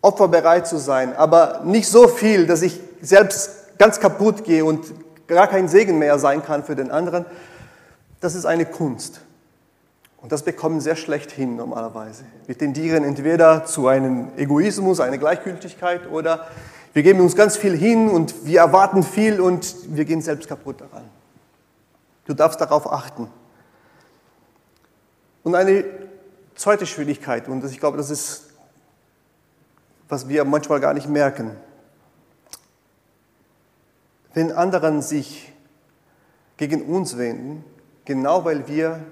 opferbereit 0.00 0.66
zu 0.66 0.78
sein, 0.78 1.14
aber 1.14 1.62
nicht 1.64 1.88
so 1.88 2.08
viel, 2.08 2.46
dass 2.46 2.62
ich 2.62 2.80
selbst 3.00 3.78
ganz 3.78 4.00
kaputt 4.00 4.44
gehe 4.44 4.64
und 4.64 4.92
gar 5.26 5.46
kein 5.46 5.68
Segen 5.68 5.98
mehr 5.98 6.18
sein 6.18 6.42
kann 6.42 6.64
für 6.64 6.76
den 6.76 6.90
anderen, 6.90 7.24
das 8.20 8.34
ist 8.34 8.46
eine 8.46 8.66
Kunst. 8.66 9.20
Und 10.24 10.32
das 10.32 10.42
bekommen 10.42 10.80
sehr 10.80 10.96
schlecht 10.96 11.30
hin 11.30 11.54
normalerweise. 11.54 12.24
Wir 12.46 12.56
tendieren 12.56 13.04
entweder 13.04 13.66
zu 13.66 13.88
einem 13.88 14.30
Egoismus, 14.38 14.98
einer 15.00 15.18
Gleichgültigkeit 15.18 16.10
oder 16.10 16.48
wir 16.94 17.02
geben 17.02 17.20
uns 17.20 17.36
ganz 17.36 17.58
viel 17.58 17.76
hin 17.76 18.08
und 18.08 18.46
wir 18.46 18.60
erwarten 18.60 19.02
viel 19.02 19.38
und 19.38 19.74
wir 19.88 20.06
gehen 20.06 20.22
selbst 20.22 20.48
kaputt 20.48 20.80
daran. 20.80 21.04
Du 22.24 22.32
darfst 22.32 22.58
darauf 22.58 22.90
achten. 22.90 23.28
Und 25.42 25.54
eine 25.56 25.84
zweite 26.54 26.86
Schwierigkeit, 26.86 27.46
und 27.46 27.62
ich 27.62 27.78
glaube, 27.78 27.98
das 27.98 28.08
ist, 28.08 28.44
was 30.08 30.26
wir 30.26 30.46
manchmal 30.46 30.80
gar 30.80 30.94
nicht 30.94 31.06
merken. 31.06 31.50
Wenn 34.32 34.52
anderen 34.52 35.02
sich 35.02 35.52
gegen 36.56 36.80
uns 36.80 37.18
wenden, 37.18 37.62
genau 38.06 38.46
weil 38.46 38.66
wir 38.68 39.04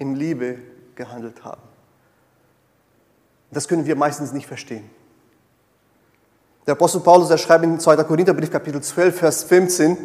in 0.00 0.16
Liebe 0.16 0.56
gehandelt 0.96 1.44
haben. 1.44 1.60
Das 3.52 3.68
können 3.68 3.86
wir 3.86 3.94
meistens 3.94 4.32
nicht 4.32 4.46
verstehen. 4.46 4.88
Der 6.66 6.72
Apostel 6.72 7.00
Paulus, 7.00 7.30
er 7.30 7.38
schreibt 7.38 7.64
in 7.64 7.78
2. 7.78 8.04
Korintherbrief, 8.04 8.50
Kapitel 8.50 8.80
12, 8.80 9.18
Vers 9.18 9.44
15, 9.44 9.98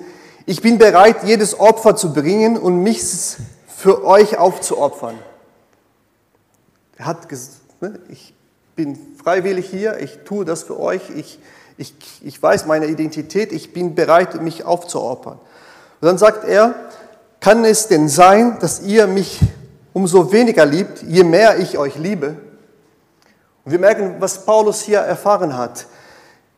ich 0.45 0.61
bin 0.61 0.77
bereit, 0.77 1.23
jedes 1.23 1.59
Opfer 1.59 1.95
zu 1.95 2.13
bringen 2.13 2.57
und 2.57 2.83
mich 2.83 3.01
für 3.67 4.05
euch 4.05 4.37
aufzuopfern. 4.37 5.17
Er 6.97 7.05
hat 7.05 7.29
gesagt, 7.29 7.81
ne, 7.81 7.99
ich 8.09 8.33
bin 8.75 8.97
freiwillig 9.23 9.69
hier, 9.69 9.99
ich 9.99 10.19
tue 10.25 10.45
das 10.45 10.63
für 10.63 10.79
euch, 10.79 11.09
ich, 11.15 11.39
ich, 11.77 11.95
ich 12.21 12.41
weiß 12.41 12.65
meine 12.65 12.87
Identität, 12.87 13.51
ich 13.51 13.73
bin 13.73 13.95
bereit, 13.95 14.41
mich 14.41 14.65
aufzuopfern. 14.65 15.39
Und 16.01 16.05
dann 16.05 16.17
sagt 16.17 16.47
er, 16.47 16.75
kann 17.39 17.63
es 17.63 17.87
denn 17.87 18.09
sein, 18.09 18.57
dass 18.59 18.81
ihr 18.81 19.07
mich 19.07 19.39
umso 19.95 20.29
weniger 20.33 20.65
liebt, 20.65 21.03
je 21.03 21.23
mehr 21.23 21.57
ich 21.57 21.77
euch 21.77 21.95
liebe? 21.95 22.35
Und 23.63 23.71
wir 23.71 23.79
merken, 23.79 24.15
was 24.19 24.45
Paulus 24.45 24.81
hier 24.81 24.99
erfahren 24.99 25.57
hat. 25.57 25.87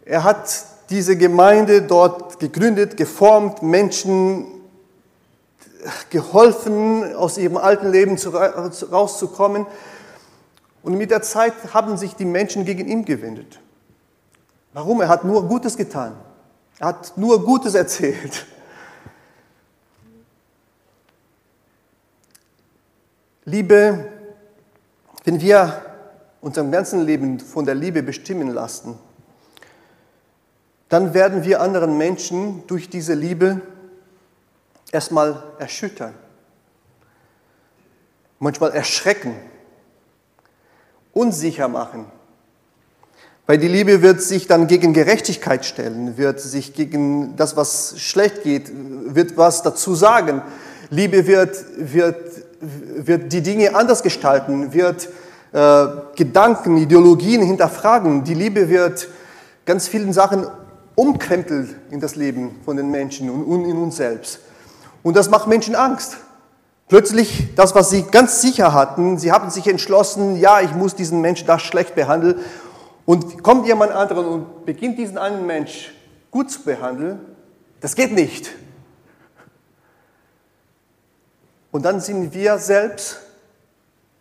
Er 0.04 0.24
hat 0.24 0.66
diese 0.90 1.16
Gemeinde 1.16 1.84
dort 1.84 2.40
gegründet, 2.40 2.98
geformt, 2.98 3.62
Menschen 3.62 4.48
geholfen, 6.10 7.16
aus 7.16 7.38
ihrem 7.38 7.58
alten 7.58 7.92
Leben 7.92 8.18
rauszukommen. 8.92 9.68
Und 10.82 10.98
mit 10.98 11.12
der 11.12 11.22
Zeit 11.22 11.54
haben 11.76 11.96
sich 11.96 12.16
die 12.16 12.26
Menschen 12.26 12.66
gegen 12.66 12.88
ihn 12.88 13.06
gewendet. 13.06 13.60
Warum? 14.74 15.00
Er 15.00 15.10
hat 15.10 15.24
nur 15.24 15.48
Gutes 15.48 15.78
getan. 15.78 16.14
Er 16.80 16.88
hat 16.88 17.16
nur 17.18 17.46
Gutes 17.46 17.76
erzählt. 17.84 18.48
Liebe, 23.50 24.06
wenn 25.24 25.40
wir 25.40 25.82
unserem 26.42 26.70
ganzen 26.70 27.06
Leben 27.06 27.40
von 27.40 27.66
der 27.66 27.76
Liebe 27.76 28.04
bestimmen 28.04 28.50
lassen, 28.50 29.00
dann 30.90 31.14
werden 31.14 31.46
wir 31.46 31.62
anderen 31.62 31.98
Menschen 31.98 32.68
durch 32.68 32.90
diese 32.90 33.14
Liebe 33.14 33.62
erstmal 34.92 35.42
erschüttern, 35.60 36.14
manchmal 38.40 38.74
erschrecken 38.74 39.38
unsicher 41.14 41.70
machen. 41.70 42.06
Weil 43.46 43.60
die 43.60 43.70
Liebe 43.70 44.02
wird 44.02 44.22
sich 44.22 44.48
dann 44.48 44.68
gegen 44.68 44.92
Gerechtigkeit 44.92 45.64
stellen, 45.64 46.18
wird 46.18 46.42
sich 46.42 46.74
gegen 46.74 47.38
das, 47.38 47.56
was 47.56 47.98
schlecht 47.98 48.44
geht, 48.44 48.70
wird 48.74 49.38
was 49.38 49.64
dazu 49.64 49.96
sagen. 49.96 50.42
Liebe 50.90 51.28
wird, 51.28 51.64
wird, 51.78 52.47
wird 52.60 53.32
die 53.34 53.42
Dinge 53.42 53.76
anders 53.76 54.04
gestalten, 54.04 54.74
wird 54.74 55.10
äh, 55.54 55.86
Gedanken, 56.16 56.78
Ideologien 56.78 57.42
hinterfragen. 57.42 58.24
Die 58.24 58.34
Liebe 58.34 58.70
wird 58.70 59.08
ganz 59.66 59.88
vielen 59.88 60.14
Sachen 60.14 60.48
umkrempelt 60.96 61.76
in 61.92 62.00
das 62.00 62.16
Leben 62.16 62.60
von 62.66 62.78
den 62.78 62.90
Menschen 62.90 63.30
und 63.30 63.66
in 63.66 63.78
uns 63.78 63.98
selbst. 63.98 64.40
Und 65.04 65.16
das 65.16 65.30
macht 65.30 65.48
Menschen 65.48 65.76
Angst. 65.76 66.18
Plötzlich 66.88 67.54
das, 67.56 67.76
was 67.76 67.90
sie 67.90 68.04
ganz 68.04 68.42
sicher 68.42 68.74
hatten, 68.74 69.18
sie 69.18 69.32
haben 69.32 69.50
sich 69.50 69.68
entschlossen, 69.68 70.38
ja, 70.38 70.62
ich 70.62 70.74
muss 70.74 70.96
diesen 70.96 71.22
Menschen 71.22 71.46
da 71.46 71.60
schlecht 71.60 71.96
behandeln. 71.96 72.40
Und 73.06 73.44
kommt 73.44 73.68
jemand 73.68 73.92
anderen 73.92 74.26
und 74.26 74.66
beginnt 74.66 74.98
diesen 74.98 75.18
einen 75.18 75.46
Mensch 75.46 75.94
gut 76.32 76.52
zu 76.52 76.64
behandeln, 76.64 77.20
das 77.80 77.96
geht 77.96 78.14
nicht. 78.14 78.50
Und 81.78 81.84
dann 81.84 82.02
sind 82.02 82.34
wir 82.34 82.58
selbst 82.58 83.20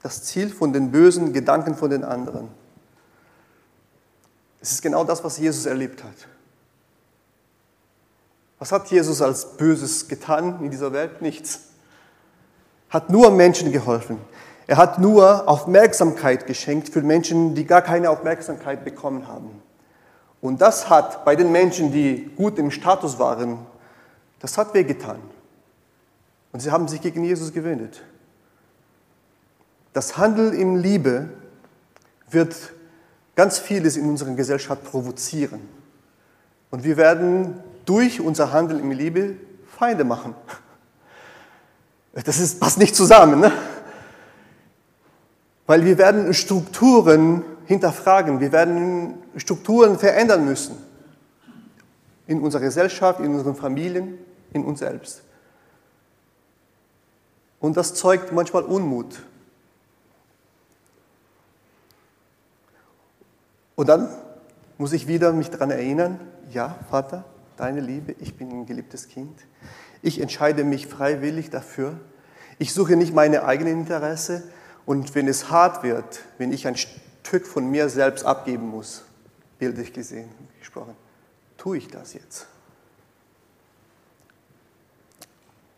das 0.02 0.22
Ziel 0.24 0.50
von 0.50 0.74
den 0.74 0.90
bösen 0.90 1.32
Gedanken 1.32 1.74
von 1.74 1.88
den 1.88 2.04
anderen. 2.04 2.48
Es 4.60 4.72
ist 4.72 4.82
genau 4.82 5.04
das, 5.04 5.24
was 5.24 5.38
Jesus 5.38 5.64
erlebt 5.64 6.04
hat. 6.04 6.12
Was 8.58 8.72
hat 8.72 8.88
Jesus 8.88 9.22
als 9.22 9.56
Böses 9.56 10.06
getan 10.06 10.62
in 10.62 10.70
dieser 10.70 10.92
Welt? 10.92 11.22
Nichts. 11.22 11.60
Hat 12.90 13.08
nur 13.08 13.30
Menschen 13.30 13.72
geholfen. 13.72 14.18
Er 14.66 14.76
hat 14.76 14.98
nur 14.98 15.48
Aufmerksamkeit 15.48 16.46
geschenkt 16.46 16.90
für 16.90 17.00
Menschen, 17.00 17.54
die 17.54 17.64
gar 17.64 17.80
keine 17.80 18.10
Aufmerksamkeit 18.10 18.84
bekommen 18.84 19.28
haben. 19.28 19.62
Und 20.42 20.60
das 20.60 20.90
hat 20.90 21.24
bei 21.24 21.34
den 21.36 21.52
Menschen, 21.52 21.90
die 21.90 22.30
gut 22.36 22.58
im 22.58 22.70
Status 22.70 23.18
waren, 23.18 23.64
das 24.40 24.58
hat 24.58 24.74
wehgetan. 24.74 25.16
Und 26.56 26.60
sie 26.60 26.70
haben 26.70 26.88
sich 26.88 27.02
gegen 27.02 27.22
Jesus 27.22 27.52
gewendet. 27.52 28.00
Das 29.92 30.16
Handeln 30.16 30.54
in 30.54 30.78
Liebe 30.78 31.28
wird 32.30 32.56
ganz 33.34 33.58
vieles 33.58 33.98
in 33.98 34.08
unserer 34.08 34.34
Gesellschaft 34.34 34.82
provozieren. 34.82 35.60
Und 36.70 36.82
wir 36.82 36.96
werden 36.96 37.62
durch 37.84 38.22
unser 38.22 38.54
Handeln 38.54 38.80
in 38.80 38.90
Liebe 38.92 39.36
Feinde 39.78 40.04
machen. 40.04 40.34
Das 42.14 42.40
ist, 42.40 42.58
passt 42.58 42.78
nicht 42.78 42.96
zusammen, 42.96 43.38
ne? 43.40 43.52
Weil 45.66 45.84
wir 45.84 45.98
werden 45.98 46.32
Strukturen 46.32 47.44
hinterfragen, 47.66 48.40
wir 48.40 48.52
werden 48.52 49.18
Strukturen 49.36 49.98
verändern 49.98 50.46
müssen. 50.46 50.78
In 52.26 52.40
unserer 52.40 52.62
Gesellschaft, 52.62 53.20
in 53.20 53.34
unseren 53.34 53.56
Familien, 53.56 54.16
in 54.54 54.64
uns 54.64 54.78
selbst. 54.78 55.20
Und 57.66 57.76
das 57.76 57.94
zeugt 57.94 58.30
manchmal 58.30 58.62
Unmut. 58.62 59.24
Und 63.74 63.88
dann 63.88 64.08
muss 64.78 64.92
ich 64.92 65.08
wieder 65.08 65.32
mich 65.32 65.50
daran 65.50 65.72
erinnern, 65.72 66.20
ja, 66.52 66.78
Vater, 66.88 67.24
deine 67.56 67.80
Liebe, 67.80 68.14
ich 68.20 68.36
bin 68.36 68.50
ein 68.50 68.66
geliebtes 68.66 69.08
Kind. 69.08 69.36
Ich 70.00 70.20
entscheide 70.20 70.62
mich 70.62 70.86
freiwillig 70.86 71.50
dafür. 71.50 71.98
Ich 72.60 72.72
suche 72.72 72.94
nicht 72.94 73.12
meine 73.12 73.44
eigenen 73.44 73.80
Interesse. 73.80 74.44
Und 74.84 75.16
wenn 75.16 75.26
es 75.26 75.50
hart 75.50 75.82
wird, 75.82 76.20
wenn 76.38 76.52
ich 76.52 76.68
ein 76.68 76.76
Stück 76.76 77.48
von 77.48 77.68
mir 77.68 77.88
selbst 77.88 78.24
abgeben 78.24 78.68
muss, 78.68 79.02
bildlich 79.58 79.92
gesehen 79.92 80.28
gesprochen, 80.60 80.94
tue 81.58 81.78
ich 81.78 81.88
das 81.88 82.14
jetzt. 82.14 82.46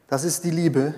Das 0.09 0.25
ist 0.25 0.45
die 0.45 0.51
Liebe, 0.51 0.95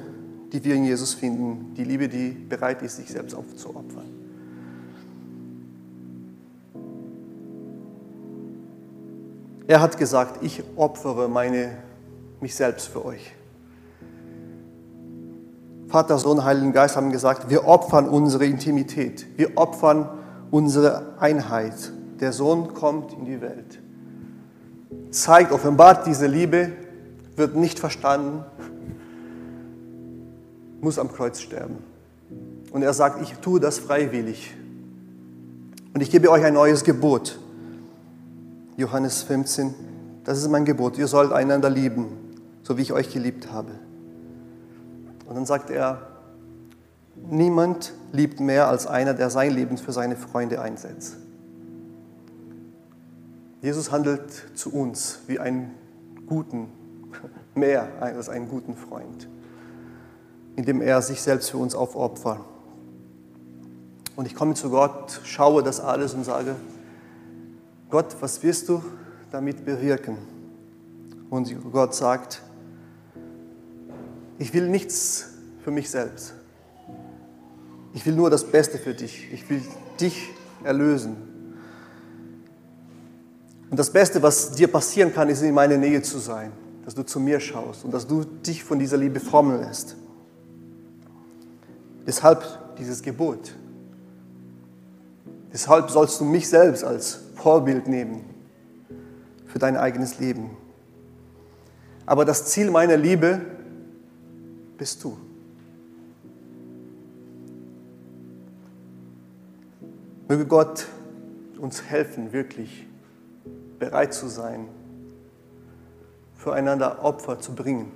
die 0.53 0.65
wir 0.65 0.75
in 0.75 0.85
Jesus 0.85 1.15
finden, 1.15 1.75
die 1.75 1.85
Liebe, 1.85 2.09
die 2.09 2.31
bereit 2.31 2.83
ist, 2.83 2.97
sich 2.97 3.09
selbst 3.09 3.35
aufzuopfern. 3.35 4.21
Er 9.67 9.81
hat 9.81 9.97
gesagt, 9.99 10.43
ich 10.43 10.65
opfere 10.75 11.29
meine, 11.29 11.77
mich 12.41 12.57
selbst 12.57 12.89
für 12.89 13.05
euch. 13.05 13.33
Vater, 15.87 16.19
Sohn, 16.19 16.45
Heiligen 16.45 16.73
Geist 16.73 16.97
haben 16.97 17.13
gesagt, 17.13 17.51
wir 17.51 17.67
opfern 17.67 18.09
unsere 18.09 18.47
Intimität, 18.47 19.27
wir 19.37 19.57
opfern 19.57 20.09
unsere 20.51 21.15
Einheit. 21.21 21.93
Der 22.21 22.33
Sohn 22.33 22.75
kommt 22.75 23.13
in 23.13 23.25
die 23.25 23.41
Welt, 23.41 23.81
zeigt, 25.11 25.53
offenbart 25.53 26.07
diese 26.07 26.27
Liebe, 26.27 26.73
wird 27.37 27.57
nicht 27.57 27.79
verstanden, 27.79 28.45
muss 30.81 30.99
am 30.99 31.13
Kreuz 31.13 31.41
sterben. 31.41 31.79
Und 32.71 32.83
er 32.83 32.93
sagt, 32.93 33.23
ich 33.23 33.35
tue 33.39 33.61
das 33.61 33.79
freiwillig. 33.79 34.55
Und 35.93 36.01
ich 36.01 36.11
gebe 36.11 36.31
euch 36.31 36.45
ein 36.45 36.55
neues 36.55 36.85
Gebot. 36.85 37.39
Johannes 38.77 39.23
15, 39.23 39.75
das 40.25 40.39
ist 40.39 40.49
mein 40.49 40.65
Gebot. 40.65 40.97
Ihr 40.97 41.09
sollt 41.09 41.33
einander 41.33 41.69
lieben, 41.69 42.07
so 42.63 42.79
wie 42.79 42.83
ich 42.83 42.93
euch 42.93 43.13
geliebt 43.13 43.53
habe. 43.53 43.73
Und 45.27 45.35
dann 45.35 45.47
sagt 45.47 45.71
er, 45.71 46.07
niemand 47.29 47.93
liebt 48.13 48.41
mehr 48.41 48.69
als 48.69 48.87
einer, 48.87 49.15
der 49.15 49.31
sein 49.31 49.53
Leben 49.53 49.77
für 49.77 49.93
seine 49.93 50.17
Freunde 50.17 50.61
einsetzt. 50.61 51.17
Jesus 53.61 53.93
handelt 53.93 54.23
zu 54.55 54.73
uns 54.73 55.21
wie 55.27 55.39
einen 55.39 55.73
guten, 56.27 56.69
mehr 57.55 57.89
als 58.01 58.29
einen 58.29 58.49
guten 58.49 58.75
Freund 58.77 59.29
indem 60.61 60.83
er 60.83 61.01
sich 61.01 61.23
selbst 61.23 61.51
für 61.51 61.57
uns 61.57 61.75
aufopfert. 61.75 62.39
Und 64.15 64.27
ich 64.27 64.35
komme 64.35 64.53
zu 64.53 64.69
Gott, 64.69 65.23
schaue 65.25 65.63
das 65.63 65.81
alles 65.81 66.13
und 66.13 66.25
sage, 66.25 66.55
Gott, 67.89 68.15
was 68.21 68.43
wirst 68.43 68.69
du 68.69 68.83
damit 69.31 69.65
bewirken? 69.65 70.19
Und 71.31 71.57
Gott 71.73 71.95
sagt, 71.95 72.43
ich 74.39 74.53
will 74.53 74.69
nichts 74.69 75.29
für 75.65 75.71
mich 75.71 75.89
selbst. 75.89 76.35
Ich 77.95 78.05
will 78.05 78.15
nur 78.15 78.29
das 78.29 78.45
Beste 78.45 78.77
für 78.77 78.93
dich. 78.93 79.33
Ich 79.33 79.49
will 79.49 79.63
dich 79.99 80.29
erlösen. 80.63 81.17
Und 83.71 83.79
das 83.79 83.91
Beste, 83.91 84.23
was 84.23 84.51
dir 84.51 84.69
passieren 84.69 85.15
kann, 85.15 85.31
ist 85.31 85.41
in 85.41 85.55
meiner 85.55 85.79
Nähe 85.79 86.03
zu 86.03 86.19
sein, 86.19 86.53
dass 86.85 86.95
du 86.95 87.03
zu 87.03 87.19
mir 87.19 87.41
schaust 87.41 87.83
und 87.87 87.95
dass 87.95 88.07
du 88.07 88.25
dich 88.25 88.63
von 88.63 88.79
dieser 88.79 88.99
Liebe 88.99 89.21
formen 89.21 89.59
lässt. 89.59 89.97
Deshalb 92.07 92.77
dieses 92.77 93.03
Gebot. 93.03 93.55
Deshalb 95.53 95.91
sollst 95.91 96.21
du 96.21 96.25
mich 96.25 96.49
selbst 96.49 96.85
als 96.85 97.21
Vorbild 97.35 97.89
nehmen 97.89 98.25
für 99.47 99.59
dein 99.59 99.77
eigenes 99.77 100.19
Leben. 100.19 100.51
Aber 102.07 102.25
das 102.25 102.47
Ziel 102.47 102.71
meiner 102.71 102.97
Liebe 102.97 103.41
bist 104.79 105.03
du. 105.05 105.17
Möge 110.29 110.47
Gott 110.47 110.87
uns 111.59 111.83
helfen, 111.83 112.33
wirklich 112.33 112.87
bereit 113.79 114.15
zu 114.15 114.29
sein, 114.29 114.69
füreinander 116.37 117.03
Opfer 117.05 117.41
zu 117.41 117.55
bringen. 117.55 117.91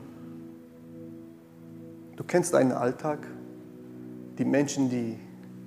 Du 2.17 2.25
kennst 2.25 2.55
deinen 2.55 2.73
Alltag, 2.73 3.19
die 4.39 4.45
Menschen, 4.45 4.91
die 4.91 5.19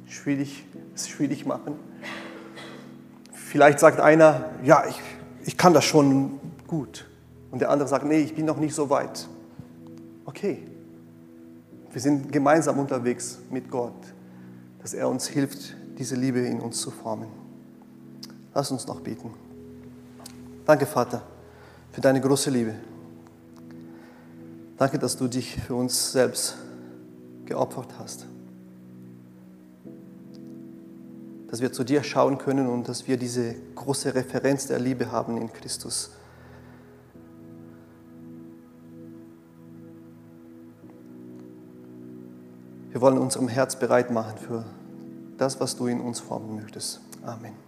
schwierig, 0.08 0.66
es 0.94 1.08
schwierig 1.08 1.46
machen. 1.46 1.76
Vielleicht 3.32 3.80
sagt 3.80 4.00
einer, 4.00 4.50
ja, 4.64 4.86
ich, 4.88 5.00
ich 5.46 5.58
kann 5.58 5.74
das 5.74 5.86
schon 5.86 6.40
gut. 6.68 7.06
Und 7.52 7.60
der 7.60 7.70
andere 7.70 7.88
sagt, 7.88 8.06
nee, 8.06 8.20
ich 8.20 8.36
bin 8.36 8.46
noch 8.46 8.58
nicht 8.58 8.76
so 8.76 8.90
weit. 8.90 9.28
Okay, 10.26 10.68
wir 11.92 12.02
sind 12.02 12.32
gemeinsam 12.32 12.78
unterwegs 12.80 13.40
mit 13.50 13.72
Gott, 13.72 13.96
dass 14.82 14.94
er 14.94 15.08
uns 15.08 15.28
hilft, 15.28 15.76
diese 15.98 16.16
Liebe 16.16 16.40
in 16.40 16.60
uns 16.60 16.82
zu 16.82 16.92
formen. 16.92 17.30
Lass 18.54 18.70
uns 18.72 18.86
noch 18.86 19.00
beten. 19.00 19.34
Danke, 20.66 20.86
Vater, 20.86 21.22
für 21.92 22.02
deine 22.02 22.20
große 22.20 22.50
Liebe. 22.50 22.76
Danke, 24.78 25.00
dass 25.00 25.18
du 25.18 25.28
dich 25.28 25.56
für 25.56 25.74
uns 25.74 26.12
selbst 26.12 26.58
geopfert 27.46 27.94
hast. 27.98 28.28
Dass 31.50 31.62
wir 31.62 31.72
zu 31.72 31.84
dir 31.84 32.04
schauen 32.04 32.38
können 32.38 32.68
und 32.68 32.90
dass 32.90 33.08
wir 33.08 33.18
diese 33.18 33.56
große 33.76 34.16
Referenz 34.16 34.68
der 34.68 34.80
Liebe 34.80 35.12
haben 35.12 35.38
in 35.38 35.52
Christus. 35.52 36.12
Wir 42.92 43.02
wollen 43.02 43.18
unserem 43.18 43.48
Herz 43.48 43.78
bereit 43.78 44.12
machen 44.12 44.38
für 44.38 44.66
das, 45.38 45.60
was 45.60 45.76
du 45.76 45.88
in 45.88 46.02
uns 46.02 46.20
formen 46.20 46.56
möchtest. 46.56 47.00
Amen. 47.24 47.67